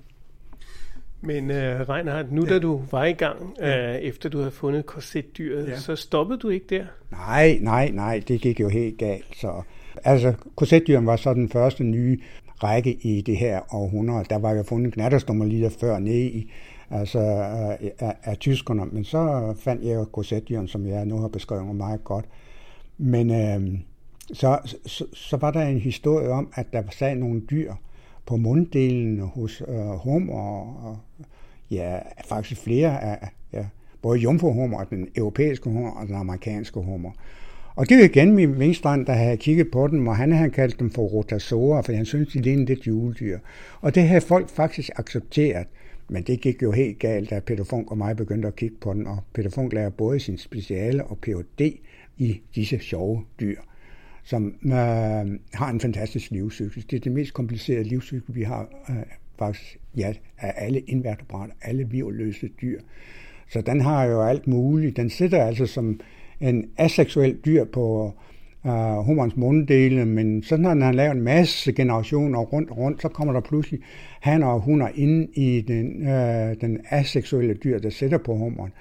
[1.21, 2.55] Men uh, Reinhardt, nu ja.
[2.55, 3.69] da du var i gang, uh,
[4.03, 5.79] efter du havde fundet korsetdyret, ja.
[5.79, 6.85] så stoppede du ikke der?
[7.11, 9.37] Nej, nej, nej, det gik jo helt galt.
[9.37, 9.63] Så,
[10.05, 12.19] altså, korsetdyren var så den første nye
[12.63, 14.25] række i det her århundrede.
[14.31, 16.51] Der var jo fundet knatterstummer lige før nede i,
[16.91, 21.29] altså af, af, af tyskerne, men så fandt jeg jo korsetdyren, som jeg nu har
[21.29, 22.25] beskrevet meget godt.
[22.99, 23.79] Men øh,
[24.33, 27.73] så, så, så var der en historie om, at der sad nogle dyr,
[28.27, 30.35] på munddelen hos øh, Homer,
[30.85, 30.99] og
[31.71, 33.67] ja, faktisk flere af, ja,
[34.03, 37.11] både jomfruhummer, den europæiske hummer og den amerikanske hummer.
[37.77, 40.81] Og det var igen min venstrand, der havde kigget på dem, og han havde kaldt
[40.81, 43.39] dem for rotasorer, for han synes, de lignede lidt juledyr.
[43.81, 45.67] Og det havde folk faktisk accepteret.
[46.09, 48.93] Men det gik jo helt galt, da Peter Funk og mig begyndte at kigge på
[48.93, 51.73] den, og Peter Funk lærer både sin speciale og Ph.D.
[52.17, 53.57] i disse sjove dyr
[54.27, 54.73] som øh,
[55.55, 56.85] har en fantastisk livscyklus.
[56.85, 58.97] Det er det mest komplicerede livscyklus, vi har øh,
[59.39, 62.81] faktisk ja, af alle invertebrater, alle virløse dyr.
[63.49, 64.97] Så den har jo alt muligt.
[64.97, 66.01] Den sidder altså som
[66.41, 68.15] en aseksuel dyr på
[68.67, 73.09] øh, hummerens munddele, men så når han lavet en masse generationer rundt og rundt, så
[73.09, 73.81] kommer der pludselig
[74.21, 78.73] han og hunder ind i den, øh, den aseksuelle dyr, der sætter på hummeren.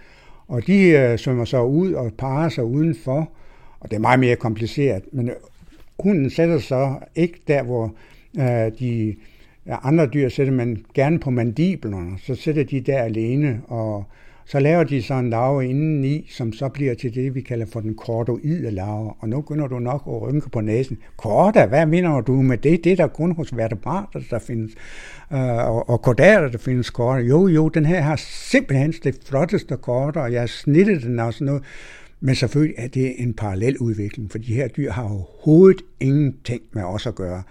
[0.47, 3.29] Og de øh, svømmer så ud og parer sig udenfor,
[3.79, 5.35] og det er meget mere kompliceret, men øh,
[5.99, 7.95] hunden sætter sig ikke der, hvor
[8.39, 9.15] øh, de
[9.67, 14.03] øh, andre dyr sætter man gerne på mandiblerne, så sætter de der alene, og
[14.47, 17.79] så laver de så en larve indeni, som så bliver til det, vi kalder for
[17.79, 19.13] den kordoide larve.
[19.19, 20.97] Og nu begynder du nok at rynke på næsen.
[21.17, 22.83] Korda, hvad mener du med det?
[22.83, 24.71] Det er der kun hos vertebrater, der findes,
[25.33, 27.21] øh, og, og kordater, der findes korda.
[27.21, 31.33] Jo, jo, den her har simpelthen det flotteste korda, og jeg har snittet den og
[31.33, 31.63] sådan noget.
[32.19, 36.83] Men selvfølgelig er det en parallel udvikling, for de her dyr har overhovedet ingenting med
[36.83, 37.43] os at gøre.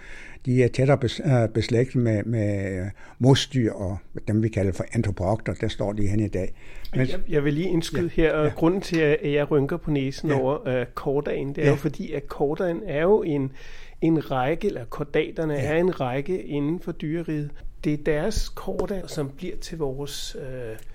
[0.47, 0.99] De er tættere
[1.43, 2.87] øh, beslægtet med, med
[3.19, 5.55] mosdyr og dem, vi kalder for antropokter.
[5.55, 6.55] Der står de hen i dag.
[6.97, 8.53] Men, jeg, jeg vil lige indskyde ja, her, og ja.
[8.53, 10.41] grunden til, at jeg rynker på næsen ja.
[10.41, 11.71] over uh, kordagen, det er ja.
[11.71, 13.53] jo fordi, at kordagen er jo en,
[14.01, 15.61] en række, eller kordaterne ja.
[15.61, 17.51] er en række inden for dyreriget.
[17.85, 20.37] Det er deres korda, som bliver til vores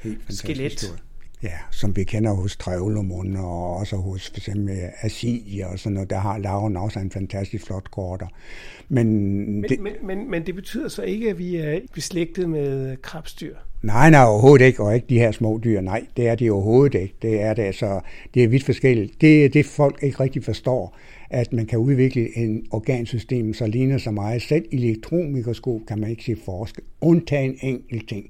[0.06, 0.72] uh, skelet.
[0.72, 1.00] Historie.
[1.44, 6.10] Ja, som vi kender hos trævlumund og også hos for eksempel asier og sådan noget,
[6.10, 8.28] der har laven også en fantastisk flot korter.
[8.90, 9.08] Men,
[9.62, 13.56] men, det, men, men, men det betyder så ikke, at vi er beslægtet med krabstyr?
[13.82, 15.82] Nej, nej, overhovedet ikke, og ikke de her små dyr.
[15.82, 17.16] Nej, det er de overhovedet ikke.
[17.22, 18.02] Det er det, altså,
[18.34, 19.22] det er vidt forskelligt.
[19.22, 20.98] Det er det, folk ikke rigtig forstår,
[21.30, 24.42] at man kan udvikle en organsystem, så ligner så meget.
[24.42, 26.84] Selv i elektronmikroskop kan man ikke se forskel.
[27.02, 28.26] Undtagen enkelt ting.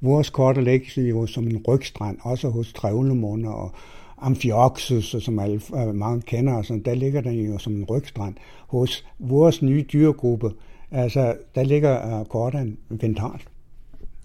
[0.00, 3.72] Vores korte lægsliv som en rygstrand, også hos trævlemunder og
[4.18, 8.34] Amphioxus, som alle, øh, mange kender, så der ligger den jo som en rygstrand.
[8.68, 10.50] Hos vores nye dyregruppe,
[10.90, 13.48] altså, der ligger øh, uh, korteren ventralt.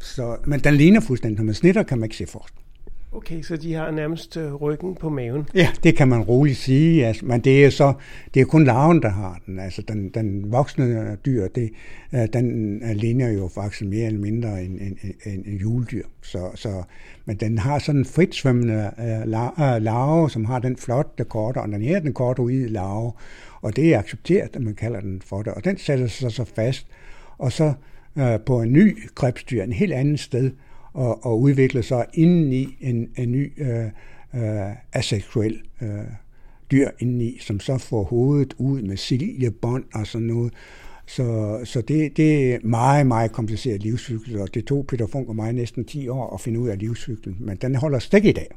[0.02, 1.38] Så, men den ligner fuldstændig.
[1.38, 2.61] Når man snitter, kan man ikke se forskel.
[3.14, 5.48] Okay, så de har nærmest øh, ryggen på maven?
[5.56, 7.06] Ja, det kan man roligt sige.
[7.06, 7.94] Altså, men det er så
[8.34, 9.60] det er kun larven, der har den.
[9.60, 11.72] Altså den, den voksne dyr, det,
[12.14, 16.04] øh, den øh, ligner jo faktisk mere eller mindre en, en, en, en juledyr.
[16.22, 16.84] Så, så,
[17.26, 18.92] men den har sådan en frit svømmende
[19.80, 23.12] larve, som har den flotte korte, og den her den korte uide larve.
[23.62, 25.54] Og det er accepteret, at man kalder den for det.
[25.54, 26.88] Og den sætter sig så fast.
[27.38, 27.74] Og så
[28.18, 30.52] øh, på en ny krebsdyr, en helt anden sted,
[30.94, 33.86] og, og udvikle sig indeni en, en ny øh,
[34.36, 35.90] øh, aseksuel øh,
[36.72, 40.54] dyr indeni, som så får hovedet ud med siljebånd og sådan noget.
[41.08, 45.36] Så, så det, det er meget, meget kompliceret livscyklus, og det tog Peter Funk og
[45.36, 48.48] mig næsten 10 år at finde ud af livscyklen, men den holder stik i dag.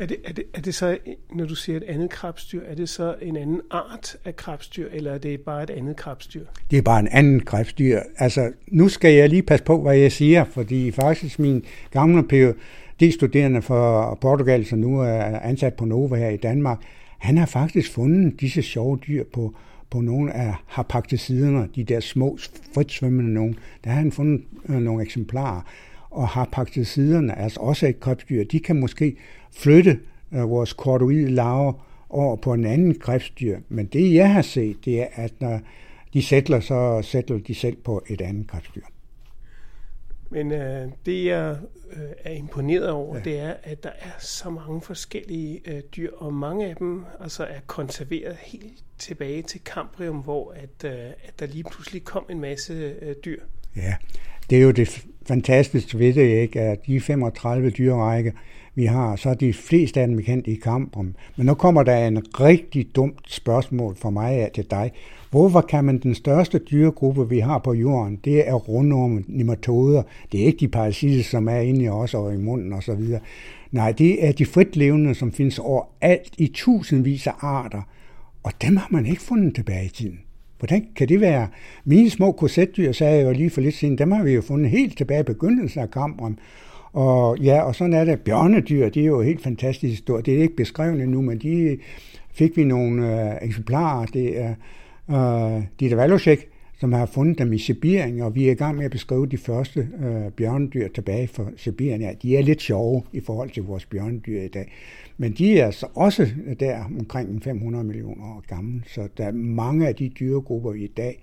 [0.00, 0.98] Er det, er, det, er det så,
[1.32, 5.12] når du siger et andet krabstyr, er det så en anden art af krabstyr, eller
[5.12, 6.44] er det bare et andet krabstyr?
[6.70, 8.00] Det er bare en anden krabstyr.
[8.18, 13.62] Altså, nu skal jeg lige passe på, hvad jeg siger, fordi faktisk min gamle PhD-studerende
[13.62, 16.78] fra Portugal, som nu er ansat på Nova her i Danmark,
[17.18, 19.54] han har faktisk fundet disse sjove dyr på,
[19.90, 22.38] på nogle af harpakticiderne, de der små
[22.74, 23.58] fritsvømmende nogen.
[23.84, 25.60] Der har han fundet øh, nogle eksemplarer
[26.10, 29.16] og harpakticiderne, altså også et krebsdyr, de kan måske
[29.52, 30.00] flytte
[30.32, 31.72] øh, vores kordoide larver
[32.10, 33.58] over på en anden krebsdyr.
[33.68, 35.60] Men det, jeg har set, det er, at når
[36.14, 38.82] de sætler, så sætler de selv på et andet krebsdyr.
[40.30, 41.56] Men øh, det, jeg
[41.92, 43.22] øh, er imponeret over, ja.
[43.22, 47.44] det er, at der er så mange forskellige øh, dyr, og mange af dem altså,
[47.44, 52.40] er konserveret helt tilbage til Cambrium, hvor at, øh, at der lige pludselig kom en
[52.40, 53.40] masse øh, dyr.
[53.76, 53.94] Ja,
[54.50, 56.60] det er jo det fantastiske ved det, ikke?
[56.60, 58.32] at de 35 dyrerække,
[58.74, 61.16] vi har, så er de fleste af dem kendt i kampen.
[61.36, 64.90] Men nu kommer der en rigtig dumt spørgsmål for mig af til dig.
[65.30, 70.02] Hvorfor kan man den største dyregruppe, vi har på jorden, det er rundorme, nematoder.
[70.32, 73.00] Det er ikke de parasitter, som er inde i os og i munden osv.
[73.72, 77.82] Nej, det er de fritlevende, som findes overalt i tusindvis af arter.
[78.42, 80.20] Og dem har man ikke fundet tilbage i tiden.
[80.60, 81.48] Hvordan kan det være?
[81.84, 84.70] Mine små korsetdyr, sagde jeg jo lige for lidt siden, dem har vi jo fundet
[84.70, 86.38] helt tilbage i begyndelsen af kampen.
[86.92, 88.20] Og ja, og sådan er det.
[88.20, 90.22] Bjørnedyr, de er jo helt fantastisk store.
[90.22, 91.78] Det er ikke beskrevet nu, men de
[92.32, 94.06] fik vi nogle øh, eksemplarer.
[94.06, 94.54] Det er
[95.10, 96.49] øh, Dieter Valusek,
[96.80, 99.38] som har fundet dem i Sibirien, og vi er i gang med at beskrive de
[99.38, 102.00] første øh, bjørnedyr tilbage fra Sibirien.
[102.00, 104.72] Ja, de er lidt sjove i forhold til vores bjørnedyr i dag.
[105.18, 106.28] Men de er altså også
[106.60, 111.22] der omkring 500 millioner år gamle, så der er mange af de dyregrupper i dag,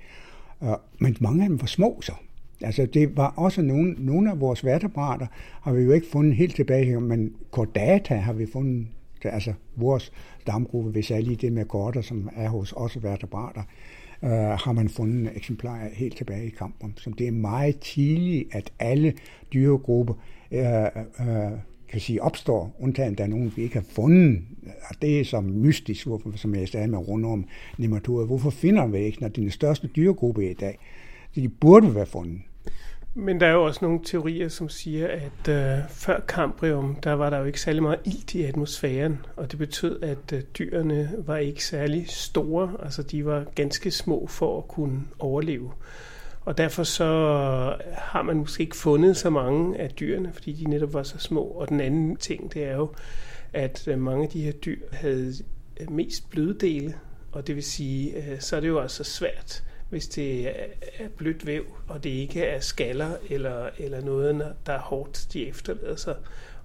[0.63, 2.13] øh, men mange af dem var små så.
[2.61, 5.27] Altså det var også nogle, nogle af vores vertebrater
[5.61, 8.87] har vi jo ikke fundet helt tilbage, men kordata har vi fundet,
[9.23, 13.61] altså vores stamgruppe, hvis jeg lige det med korter, som er hos os vertebrater,
[14.23, 16.93] øh, har man fundet eksemplarer helt tilbage i kampen.
[16.97, 19.13] Så det er meget tidligt, at alle
[19.53, 20.13] dyregrupper
[20.51, 20.85] øh,
[21.19, 21.51] øh,
[21.89, 24.41] kan sige opstår, undtagen der er nogen, vi ikke har fundet.
[24.89, 27.45] Og det er så mystisk, hvorfor, som jeg sagde med rundom
[27.77, 28.25] nematoder.
[28.25, 30.79] Hvorfor finder vi ikke, når det er den største dyregruppe i dag?
[31.35, 32.41] De burde være fundet.
[33.19, 37.29] Men der er jo også nogle teorier, som siger, at øh, før Cambrium, der var
[37.29, 41.37] der jo ikke særlig meget ilt i atmosfæren, og det betød, at øh, dyrene var
[41.37, 45.71] ikke særlig store, altså de var ganske små for at kunne overleve.
[46.45, 47.05] Og derfor så
[47.93, 51.41] har man måske ikke fundet så mange af dyrene, fordi de netop var så små.
[51.41, 52.89] Og den anden ting, det er jo,
[53.53, 55.33] at øh, mange af de her dyr havde
[55.79, 56.93] øh, mest bløde dele,
[57.31, 60.47] og det vil sige, øh, så er det jo altså svært hvis det
[60.99, 65.47] er blødt væv, og det ikke er skaller eller, eller noget, der er hårdt, de
[65.47, 66.15] efterlader sig.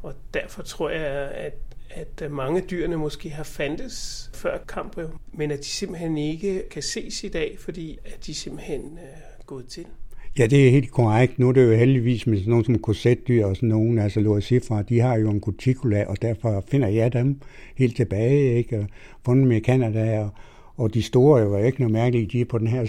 [0.02, 1.54] Og derfor tror jeg, at,
[1.90, 6.82] at mange af dyrene måske har fandtes før kampen, men at de simpelthen ikke kan
[6.82, 9.86] ses i dag, fordi at de simpelthen er gået til.
[10.38, 11.38] Ja, det er helt korrekt.
[11.38, 14.82] Nu er det jo heldigvis med sådan nogle som korsetdyr og sådan nogen, altså Loricifra,
[14.82, 17.40] de har jo en cuticula, og derfor finder jeg dem
[17.76, 18.78] helt tilbage, ikke?
[18.78, 18.86] Og
[19.24, 20.30] fundet dem i Canada, og,
[20.82, 22.82] og de store er ikke noget mærkeligt, de er på den her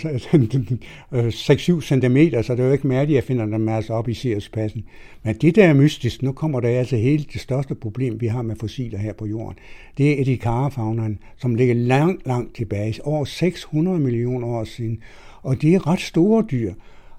[1.14, 4.14] 6-7 cm, så det er jo ikke mærkeligt, at jeg finder dem altså op i
[4.14, 4.84] Siriuspassen.
[5.24, 8.42] Men det der er mystisk, nu kommer der altså helt det største problem, vi har
[8.42, 9.58] med fossiler her på jorden.
[9.98, 15.00] Det er Edicara-faunaen, som ligger langt, langt tilbage, over 600 millioner år siden.
[15.42, 16.74] Og det er ret store dyr.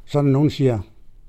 [0.04, 0.78] Sådan nogen siger,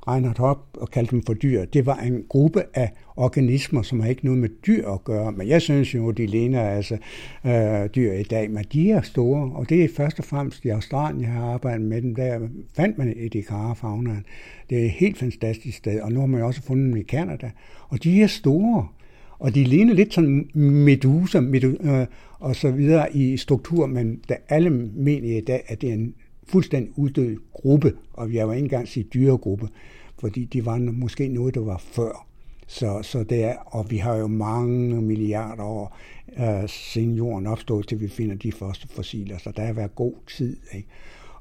[0.08, 1.65] Reinhardt op og kaldte dem for dyr.
[1.65, 5.32] Det var en gruppe af organismer, som har ikke noget med dyr at gøre.
[5.32, 6.98] Men jeg synes jo, de ligner altså
[7.46, 10.70] øh, dyr i dag, men de er store, og det er først og fremmest i
[10.70, 12.15] Australien, jeg har arbejdet med dem.
[12.15, 12.39] Der
[12.76, 14.26] fandt man et faunaen.
[14.70, 17.52] Det er et helt fantastisk sted, og nu har man også fundet dem i Canada.
[17.89, 18.88] Og de er store,
[19.39, 22.06] og de ligner lidt sådan meduser medu, øh,
[22.39, 26.13] og så videre i struktur, men det alle mener i dag, at det er en
[26.48, 29.70] fuldstændig uddød gruppe, og jeg var ikke engang sige dyregruppe,
[30.20, 32.28] fordi de var måske noget, der var før.
[32.68, 35.98] Så, så det er, og vi har jo mange milliarder år
[36.40, 40.14] øh, siden jorden opstod, til vi finder de første fossiler, så der har været god
[40.28, 40.58] tid.
[40.74, 40.88] Ikke?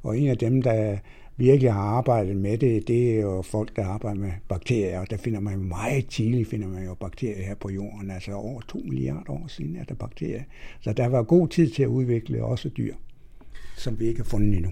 [0.03, 0.99] Og en af dem, der
[1.37, 5.17] virkelig har arbejdet med det, det er jo folk, der arbejder med bakterier, og der
[5.17, 9.33] finder man meget tidligt, finder man jo bakterier her på jorden, altså over 2 milliarder
[9.33, 10.43] år siden er der bakterier.
[10.81, 12.95] Så der var god tid til at udvikle også dyr,
[13.77, 14.71] som vi ikke har fundet endnu.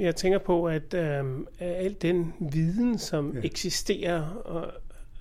[0.00, 1.24] Jeg tænker på, at øh,
[1.60, 3.40] al den viden, som ja.
[3.44, 4.72] eksisterer, og,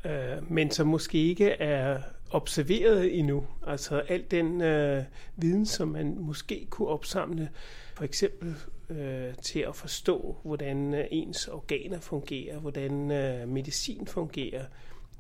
[0.06, 1.98] øh, men som måske ikke er
[2.32, 5.04] observeret endnu, altså al den øh,
[5.36, 7.50] viden, som man måske kunne opsamle,
[7.96, 8.56] for eksempel
[8.90, 14.66] øh, til at forstå, hvordan øh, ens organer fungerer, hvordan øh, medicin fungerer,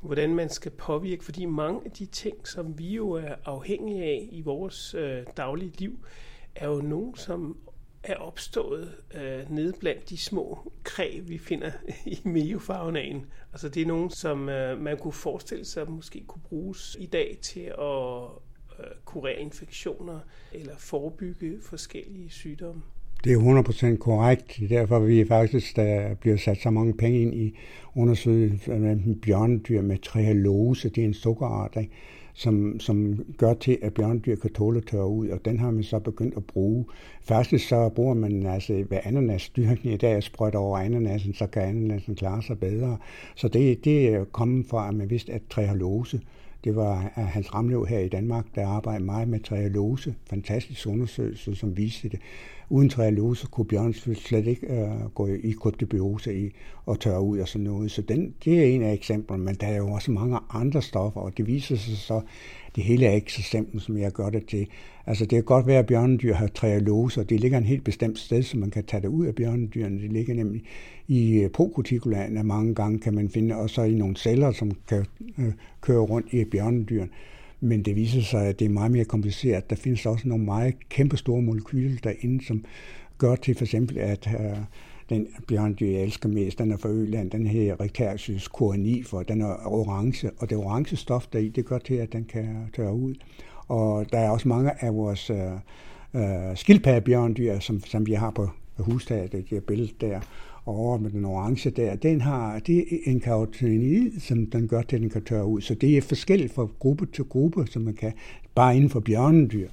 [0.01, 4.29] hvordan man skal påvirke, fordi mange af de ting, som vi jo er afhængige af
[4.31, 6.05] i vores øh, daglige liv,
[6.55, 7.57] er jo nogen, som
[8.03, 11.71] er opstået øh, nede blandt de små kræ, vi finder
[12.05, 13.25] i miofaunaen.
[13.51, 17.37] Altså det er nogen, som øh, man kunne forestille sig måske kunne bruges i dag
[17.41, 18.23] til at
[18.79, 20.19] øh, kurere infektioner
[20.53, 22.81] eller forebygge forskellige sygdomme.
[23.23, 24.59] Det er 100% korrekt.
[24.69, 27.57] Derfor vi faktisk, der bliver sat så mange penge ind i
[27.95, 30.89] undersøgelsen af bjørnedyr med trehalose.
[30.89, 31.91] Det er en sukkerart, ikke?
[32.33, 35.83] Som, som gør til, at bjørndyr kan tåle at tørre ud, og den har man
[35.83, 36.85] så begyndt at bruge.
[37.21, 42.15] Faktisk så bruger man altså ved ananasdyrkning i dag, sprøjter over ananasen, så kan ananasen
[42.15, 42.97] klare sig bedre.
[43.35, 46.21] Så det, det er kommet fra, at man vidste, at trehalose,
[46.63, 50.15] det var Hans Ramlev her i Danmark, der arbejdede meget med trialose.
[50.29, 52.19] Fantastisk undersøgelse, som viste det.
[52.69, 56.51] Uden trialose kunne bjørn slet ikke uh, gå i kryptobiose i
[56.85, 57.91] og tørre ud og sådan noget.
[57.91, 61.21] Så den, det er en af eksemplerne, men der er jo også mange andre stoffer,
[61.21, 62.21] og det viser sig så,
[62.75, 64.67] det hele er ikke så simpelt, som jeg gør det til.
[65.05, 68.19] Altså det kan godt være, at bjørnedyr har trealose, og det ligger en helt bestemt
[68.19, 70.01] sted, så man kan tage det ud af bjørnedyrene.
[70.01, 70.63] Det ligger nemlig
[71.07, 74.71] i øh, prokutikulaen, prokutikulaen, mange gange kan man finde, og så i nogle celler, som
[74.87, 75.05] kan
[75.37, 77.09] øh, køre rundt i bjørnedyrene.
[77.59, 79.69] Men det viser sig, at det er meget mere kompliceret.
[79.69, 82.65] Der findes også nogle meget kæmpe store molekyler derinde, som
[83.17, 84.57] gør til for eksempel, at øh,
[85.11, 88.49] den bjørndyr, jeg elsker mest, den er fra Øland, den her Rectarsius
[89.05, 92.69] for den er orange, og det orange stof deri, det gør til, at den kan
[92.75, 93.15] tørre ud.
[93.67, 96.17] Og der er også mange af vores uh,
[96.55, 100.19] skildpaddebjørndyr, som, som vi har på hustaget, det er billede der,
[100.65, 104.81] og over med den orange der, den har det er en karotinid, som den gør
[104.81, 105.61] til, at den kan tørre ud.
[105.61, 108.13] Så det er forskelligt fra gruppe til gruppe, som man kan,
[108.55, 109.67] bare inden for bjørnedyr.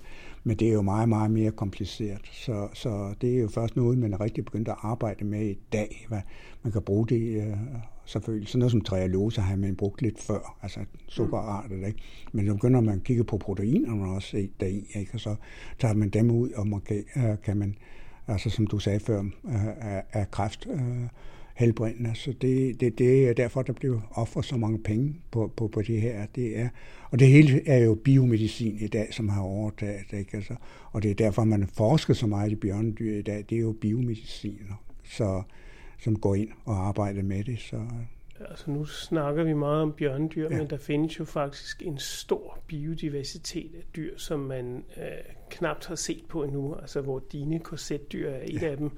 [0.48, 2.20] Men det er jo meget, meget mere kompliceret.
[2.32, 5.58] Så, så det er jo først noget, man er rigtig begyndt at arbejde med i
[5.72, 6.06] dag.
[6.08, 6.20] Hvad
[6.62, 7.56] man kan bruge det øh,
[8.04, 8.48] selvfølgelig.
[8.48, 11.86] Sådan noget som trialose har man brugt lidt før, altså sukkerartet.
[11.86, 11.98] Ikke?
[12.32, 15.14] Men så begynder man at kigge på proteinerne også deri, ikke?
[15.14, 15.34] og så
[15.78, 17.76] tager man dem ud, og man kan, øh, kan man
[18.28, 21.08] altså som du sagde før, øh, er, er kræft øh,
[21.58, 22.14] helbredende.
[22.14, 25.82] Så det, det, det er derfor, der bliver offret så mange penge på, på, på
[25.82, 26.26] det her.
[26.26, 26.68] Det er,
[27.10, 30.12] og det hele er jo biomedicin i dag, som har overtaget.
[30.12, 30.36] Ikke?
[30.36, 30.54] Altså,
[30.92, 33.44] og det er derfor, man forsker så meget i bjørnedyr i dag.
[33.50, 34.60] Det er jo biomedicin,
[35.04, 35.42] så,
[35.98, 37.58] som går ind og arbejder med det.
[37.58, 37.76] Så
[38.40, 40.56] Altså nu snakker vi meget om bjørnedyr, ja.
[40.56, 45.02] men der findes jo faktisk en stor biodiversitet af dyr, som man øh,
[45.50, 48.70] knapt har set på endnu, altså hvor dine korsetdyr er et ja.
[48.70, 48.90] af dem.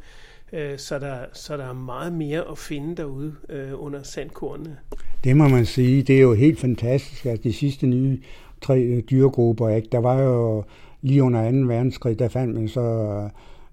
[0.52, 4.76] Øh, så, der, så der er meget mere at finde derude øh, under sandkornene.
[5.24, 6.02] Det må man sige.
[6.02, 8.18] Det er jo helt fantastisk, at de sidste nye
[8.60, 9.88] tre øh, dyregrupper, ikke?
[9.92, 10.64] der var jo
[11.02, 11.56] lige under 2.
[11.56, 13.24] verdenskrig, der fandt man så øh,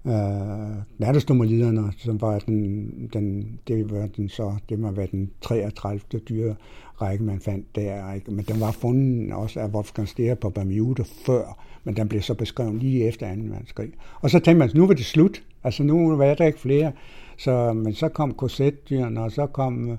[0.06, 6.20] øh hverdagsnummerliderne, som var den, den, det var den så, det må være den 33.
[6.20, 6.54] dyre
[7.02, 8.12] række, man fandt der.
[8.12, 8.30] Ikke?
[8.30, 12.34] Men den var fundet også af Wolfgang Steer på Bermuda før, men den blev så
[12.34, 13.40] beskrevet lige efter 2.
[13.42, 13.90] verdenskrig.
[14.20, 15.42] Og så tænkte man, nu var det slut.
[15.64, 16.92] Altså nu var der ikke flere.
[17.36, 19.96] Så, men så kom korsetdyrene, og så kom øh,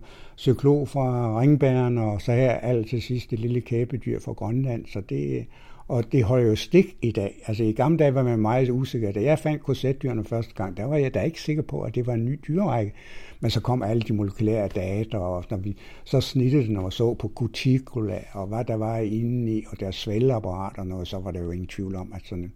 [0.87, 4.85] fra ringbæren, og så her alt til sidst det lille kæbedyr fra Grønland.
[4.85, 5.45] Så det,
[5.87, 7.43] og det holder jo stik i dag.
[7.47, 9.11] Altså i gamle dage var man meget usikker.
[9.11, 12.07] Da jeg fandt korsetdyrene første gang, der var jeg da ikke sikker på, at det
[12.07, 12.93] var en ny dyrerække.
[13.39, 17.13] Men så kom alle de molekylære data, og når vi så snittede den og så
[17.13, 21.31] på cuticula, og hvad der var inde i, og deres svælgeapparat og noget, så var
[21.31, 22.51] der jo ingen tvivl om, at sådan,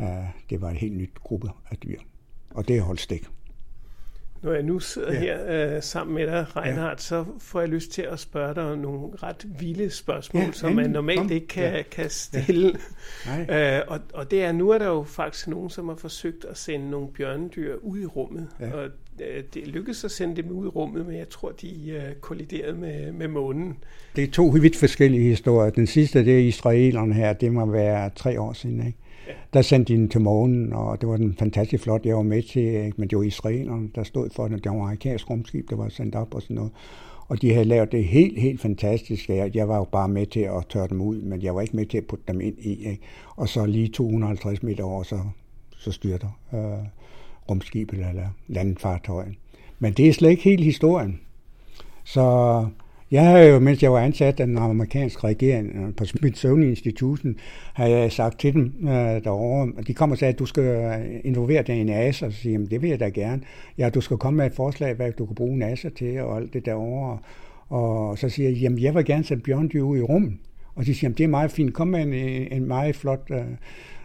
[0.00, 0.06] uh,
[0.50, 1.98] det var en helt nyt gruppe af dyr.
[2.50, 3.26] Og det holdt stik.
[4.42, 5.18] Når jeg nu sidder ja.
[5.18, 7.02] her øh, sammen med dig, Reinhardt, ja.
[7.02, 10.90] så får jeg lyst til at spørge dig nogle ret vilde spørgsmål, ja, som man
[10.90, 11.30] normalt kom.
[11.30, 11.82] ikke kan, ja.
[11.82, 12.72] kan stille.
[13.26, 13.78] Ja.
[13.78, 16.58] Øh, og, og det er, nu er der jo faktisk nogen, som har forsøgt at
[16.58, 18.48] sende nogle bjørnedyr ud i rummet.
[18.60, 18.72] Ja.
[18.72, 18.88] Og
[19.20, 22.76] øh, det lykkedes at sende dem ud i rummet, men jeg tror, de øh, kolliderede
[22.76, 23.76] med, med månen.
[24.16, 25.70] Det er to vidt forskellige historier.
[25.70, 28.98] Den sidste, det er israelerne her, det må være tre år siden, ikke?
[29.52, 32.42] Der sendte de den til månen, og det var den fantastisk flot, jeg var med
[32.42, 32.94] til, ikke?
[32.96, 36.14] men det var israelerne, der stod for den, Det var amerikansk rumskib, der var sendt
[36.14, 36.72] op og sådan noget.
[37.28, 39.28] Og de havde lavet det helt, helt fantastisk.
[39.28, 41.76] Jeg, jeg var jo bare med til at tørre dem ud, men jeg var ikke
[41.76, 42.88] med til at putte dem ind i.
[42.88, 43.02] Ikke?
[43.36, 45.20] Og så lige 250 meter over, så,
[45.76, 46.86] så styrter øh,
[47.50, 49.36] rumskibet eller landfartøjen.
[49.78, 51.20] Men det er slet ikke helt historien.
[52.04, 52.66] Så
[53.10, 57.36] jeg har jo, mens jeg var ansat af den amerikanske regering øh, på Smithsonian Institution,
[57.72, 60.64] har jeg sagt til dem øh, derovre, og de kommer og sagde, at du skal
[60.64, 63.42] øh, involvere dig i NASA, og så siger det vil jeg da gerne.
[63.78, 66.52] Ja, du skal komme med et forslag, hvad du kan bruge NASA til, og alt
[66.52, 67.18] det derovre.
[67.68, 70.32] Og så siger jeg, jamen jeg vil gerne sætte Bjørn ud i rummet.
[70.74, 72.12] Og de siger, jamen det er meget fint, kom med en,
[72.52, 73.38] en meget flot øh,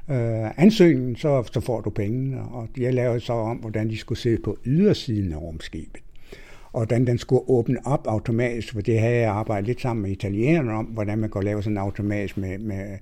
[0.10, 2.42] øh, ansøgning, så, så får du pengene.
[2.42, 6.05] Og jeg lavede så om, hvordan de skulle se på ydersiden af rumskibet
[6.76, 10.12] og hvordan den skulle åbne op automatisk, for det havde jeg arbejdet lidt sammen med
[10.12, 12.98] italienerne om, hvordan man kunne lave sådan automatisk med, med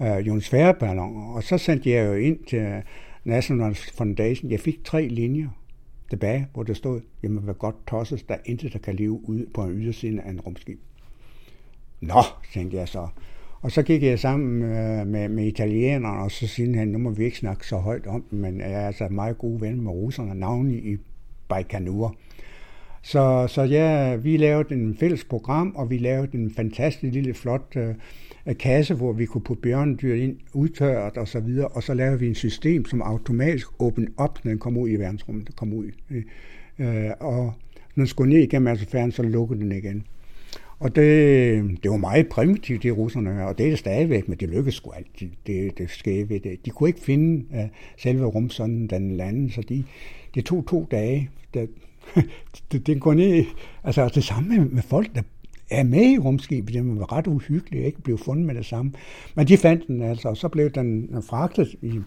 [0.00, 1.34] øh, uh, ionosfæreballon.
[1.34, 2.82] Og så sendte jeg jo ind til
[3.24, 4.50] National Foundation.
[4.50, 5.48] Jeg fik tre linjer
[6.10, 9.46] tilbage, hvor der stod, jamen hvad godt tosses, der er intet, der kan leve ude
[9.54, 10.80] på en ydersiden af en rumskib.
[12.00, 13.06] Nå, tænkte jeg så.
[13.60, 17.10] Og så gik jeg sammen med, med, med italienerne, og så siger han, nu må
[17.10, 20.34] vi ikke snakke så højt om men jeg er altså meget gode ven med russerne,
[20.34, 20.96] navnlig i
[21.48, 22.16] Baikonur.
[23.02, 27.76] Så, så ja, vi lavede en fælles program, og vi lavede en fantastisk lille flot
[27.76, 27.94] øh,
[28.46, 32.20] øh, kasse, hvor vi kunne putte bjørnedyr ind, udtørret og så videre, og så lavede
[32.20, 35.90] vi en system, som automatisk åbnede op, når den kom ud i verdensrummet, kom ud.
[36.10, 36.24] Øh,
[36.78, 37.44] øh, og
[37.94, 40.04] når den skulle ned igennem atmosfæren, så lukkede den igen.
[40.78, 44.48] Og det, det var meget primitivt, det russerne, og det er det stadigvæk, men det
[44.48, 46.66] lykkedes sgu altid, det, det skete ved det.
[46.66, 49.84] De kunne ikke finde uh, selve rumsonden, den landede, så de,
[50.34, 51.66] det tog to dage, da,
[52.72, 53.44] det, det går ned,
[53.84, 55.22] altså det samme med, med folk, der
[55.70, 58.92] er med i rumskibet, det var ret uhyggeligt, ikke blev fundet med det samme.
[59.34, 62.00] Men de fandt den altså, og så blev den fragtet i,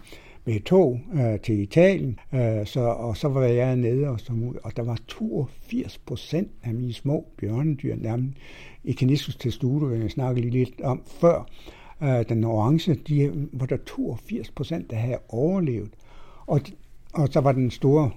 [0.44, 4.56] med et tog øh, til Italien, øh, så, og så var jeg nede og, som,
[4.64, 8.38] og der var 82 procent af mine små bjørnedyr, nærmest
[8.84, 11.48] Echeniscus testudo, jeg snakkede lige lidt om før,
[12.02, 15.90] øh, den orange, de, var der 82 procent, der havde overlevet.
[16.46, 16.60] Og,
[17.14, 18.10] og så var den store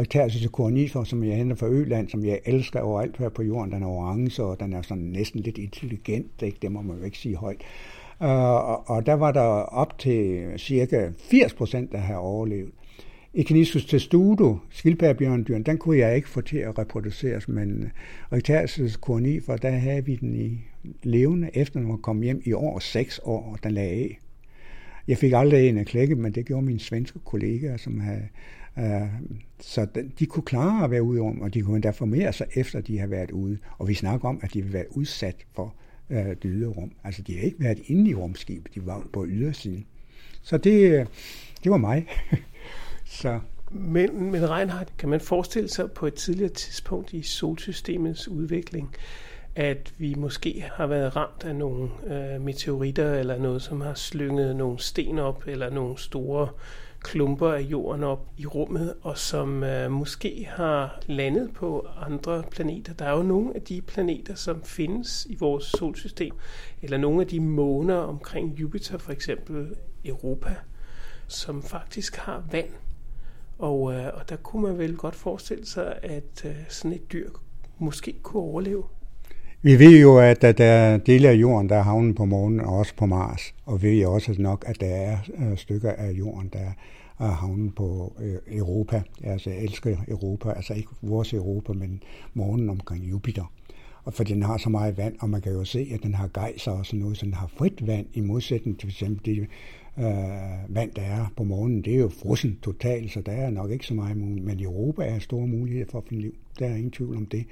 [0.00, 3.72] Rectasis cornifer, som jeg henter fra Øland, som jeg elsker overalt her på jorden.
[3.72, 6.58] Den er orange, og den er sådan næsten lidt intelligent, ikke?
[6.62, 7.60] det må man jo ikke sige højt.
[8.20, 12.70] Uh, og, og der var der op til cirka 80 procent, der har overlevet.
[13.34, 17.92] Echinus testudo, skildpaddebjørndyren, den kunne jeg ikke få til at reproduceres, men
[18.32, 18.98] Rectasis
[19.46, 20.58] for der havde vi den i
[21.02, 24.18] levende, efter den var kommet hjem i år 6 år, og den lagde af.
[25.08, 28.28] Jeg fik aldrig en at klække, men det gjorde mine svenske kollegaer, som havde
[28.80, 29.08] Øh,
[29.60, 29.86] så
[30.18, 32.98] de kunne klare at være ude om, og de kunne endda formere sig efter, de
[32.98, 33.58] har været ude.
[33.78, 35.74] Og vi snakker om, at de vil være udsat for
[36.10, 36.92] øh, det ydre rum.
[37.04, 39.86] Altså, de har ikke været inde i rumskibet, de var på ydersiden.
[40.42, 41.06] Så det, øh,
[41.64, 42.06] det var mig.
[43.20, 43.40] så.
[43.70, 48.94] Men, men Reinhardt, kan man forestille sig på et tidligere tidspunkt i solsystemets udvikling,
[49.56, 54.56] at vi måske har været ramt af nogle øh, meteoritter eller noget, som har slynget
[54.56, 56.48] nogle sten op, eller nogle store
[57.00, 62.92] klumper af jorden op i rummet, og som øh, måske har landet på andre planeter.
[62.94, 66.34] Der er jo nogle af de planeter, som findes i vores solsystem,
[66.82, 69.74] eller nogle af de måner omkring Jupiter, for eksempel
[70.04, 70.54] Europa,
[71.26, 72.70] som faktisk har vand.
[73.58, 77.30] Og, øh, og der kunne man vel godt forestille sig, at øh, sådan et dyr
[77.78, 78.84] måske kunne overleve.
[79.62, 82.78] Vi ved jo, at der er dele af jorden, der er havnet på månen, og
[82.78, 83.54] også på Mars.
[83.66, 86.72] Og vi ved også nok, at der er øh, stykker af jorden, der
[87.18, 89.02] er havnet på øh, Europa.
[89.24, 92.02] Altså, jeg elsker Europa, altså ikke vores Europa, men
[92.34, 93.52] månen omkring Jupiter.
[94.04, 96.30] Og for den har så meget vand, og man kan jo se, at den har
[96.34, 99.10] gejser og sådan noget, så den har frit vand, i modsætning til f.eks.
[99.24, 99.46] det
[99.98, 100.04] øh,
[100.68, 101.82] vand, der er på månen.
[101.82, 104.46] Det er jo frossen totalt, så der er nok ikke så meget muligt.
[104.46, 106.34] Men i Europa er store muligheder for at finde liv.
[106.58, 107.44] Der er ingen tvivl om det.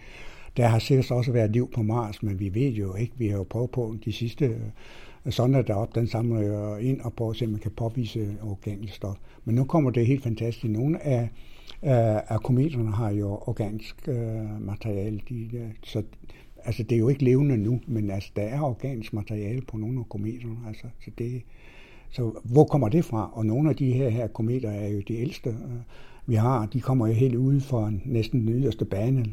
[0.58, 3.12] Der har sikkert også været liv på Mars, men vi ved jo ikke.
[3.16, 4.44] Vi har jo prøvet på de sidste
[5.26, 8.36] øh, sonder deroppe, den samler jo ind og prøver at se, om man kan påvise
[8.42, 9.16] organisk stof.
[9.44, 10.64] Men nu kommer det helt fantastisk.
[10.64, 11.28] Nogle af,
[11.82, 15.20] af, af kometerne har jo organisk øh, materiale.
[15.28, 16.02] De, øh, så
[16.64, 19.98] altså, det er jo ikke levende nu, men altså, der er organisk materiale på nogle
[19.98, 20.56] af kometerne.
[20.66, 21.42] Altså, så, det,
[22.10, 23.30] så hvor kommer det fra?
[23.32, 25.54] Og nogle af de her, her kometer er jo de ældste.
[26.28, 29.24] Vi har, de kommer jo helt ude for næsten den yderste bane,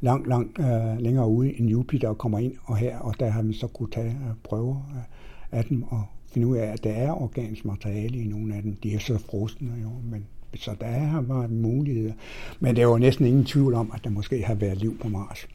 [0.00, 3.42] langt, langt øh, længere ude end Jupiter og kommer ind og her, og der har
[3.42, 6.90] man så kunne tage øh, prøver øh, af dem og finde ud af, at der
[6.90, 8.72] er organisk materiale i nogle af dem.
[8.82, 12.12] De er så frosne jo, men så der har været muligheder.
[12.60, 15.08] Men der er jo næsten ingen tvivl om, at der måske har været liv på
[15.08, 15.48] Mars.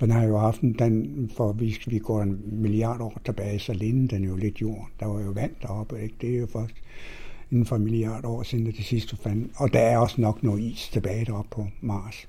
[0.00, 4.08] Den har jo haft den, for hvis vi går en milliard år tilbage, så lignede
[4.08, 4.88] den jo lidt jord.
[5.00, 6.14] Der var jo vand deroppe, ikke?
[6.20, 6.74] Det er jo først
[7.50, 9.52] inden for en milliard år siden, det sidste fandt.
[9.56, 12.28] Og der er også nok noget is tilbage deroppe på Mars.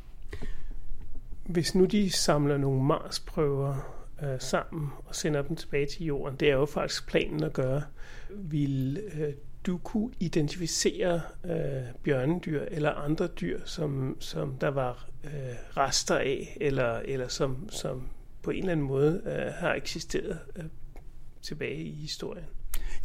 [1.45, 3.76] Hvis nu de samler nogle Mars-prøver
[4.24, 7.82] øh, sammen og sender dem tilbage til jorden, det er jo faktisk planen at gøre,
[8.30, 9.34] vil øh,
[9.65, 15.32] du kunne identificere øh, bjørnedyr eller andre dyr, som, som der var øh,
[15.78, 18.09] rester af, eller, eller som, som
[18.41, 20.63] på en eller anden måde øh, har eksisteret øh,
[21.41, 22.45] tilbage i historien?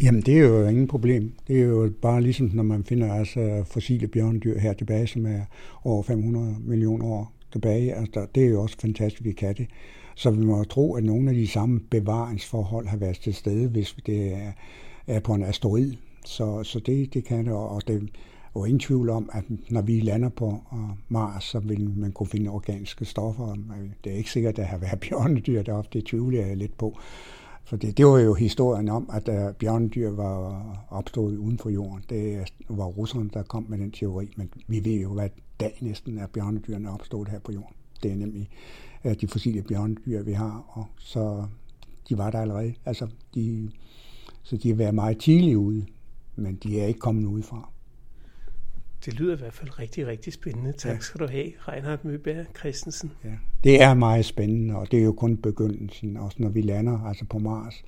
[0.03, 1.33] Jamen, det er jo ingen problem.
[1.49, 5.41] Det er jo bare ligesom, når man finder altså fossile bjørnedyr her tilbage, som er
[5.85, 7.95] over 500 millioner år tilbage.
[7.95, 9.67] Altså, det er jo også fantastisk, vi kan det.
[10.15, 13.97] Så vi må tro, at nogle af de samme bevaringsforhold har været til stede, hvis
[14.07, 14.53] det er,
[15.07, 15.93] er på en asteroid.
[16.25, 18.01] Så, så det, det kan det, og det er
[18.57, 20.79] jo ingen tvivl om, at når vi lander på øh,
[21.09, 23.57] Mars, så vil man kunne finde organiske stoffer.
[24.05, 26.99] Det er ikke sikkert, at der har været bjørnedyr deroppe, det tvivler jeg lidt på.
[27.65, 32.05] For det, det var jo historien om, at uh, bjørnedyr var opstået uden for jorden.
[32.09, 32.47] Det øh,
[32.79, 35.29] var russerne, der kom med den teori, men vi ved jo, hvad
[35.61, 37.77] dag næsten er bjørnedyrene opstået her på jorden.
[38.03, 38.51] Det er nemlig
[39.05, 41.47] uh, de fossile bjørnedyr, vi har, og så
[42.09, 42.75] de var der allerede.
[42.85, 43.71] Altså, de,
[44.43, 45.87] så de har været meget tidligt ude,
[46.37, 47.71] men de er ikke kommet udefra.
[49.05, 50.73] Det lyder i hvert fald rigtig, rigtig spændende.
[50.73, 50.99] Tak ja.
[50.99, 53.13] skal du have, Reinhard Møberg Christensen.
[53.25, 53.31] Ja,
[53.65, 57.25] det er meget spændende, og det er jo kun begyndelsen, også når vi lander altså
[57.25, 57.85] på Mars.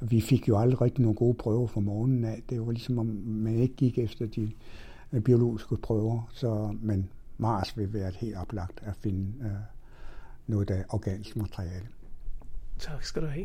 [0.00, 2.42] Vi fik jo aldrig rigtig nogle gode prøver fra morgenen af.
[2.50, 4.50] Det var ligesom, om man ikke gik efter de
[5.12, 6.30] øh, biologiske prøver.
[6.32, 9.46] Så, men Mars vil være et helt oplagt at finde uh,
[10.46, 11.86] noget af organisk materiale.
[12.78, 13.44] Tak skal du have.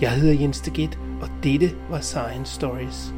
[0.00, 3.14] Jeg hedder Jens Deget, og dette var Science Stories.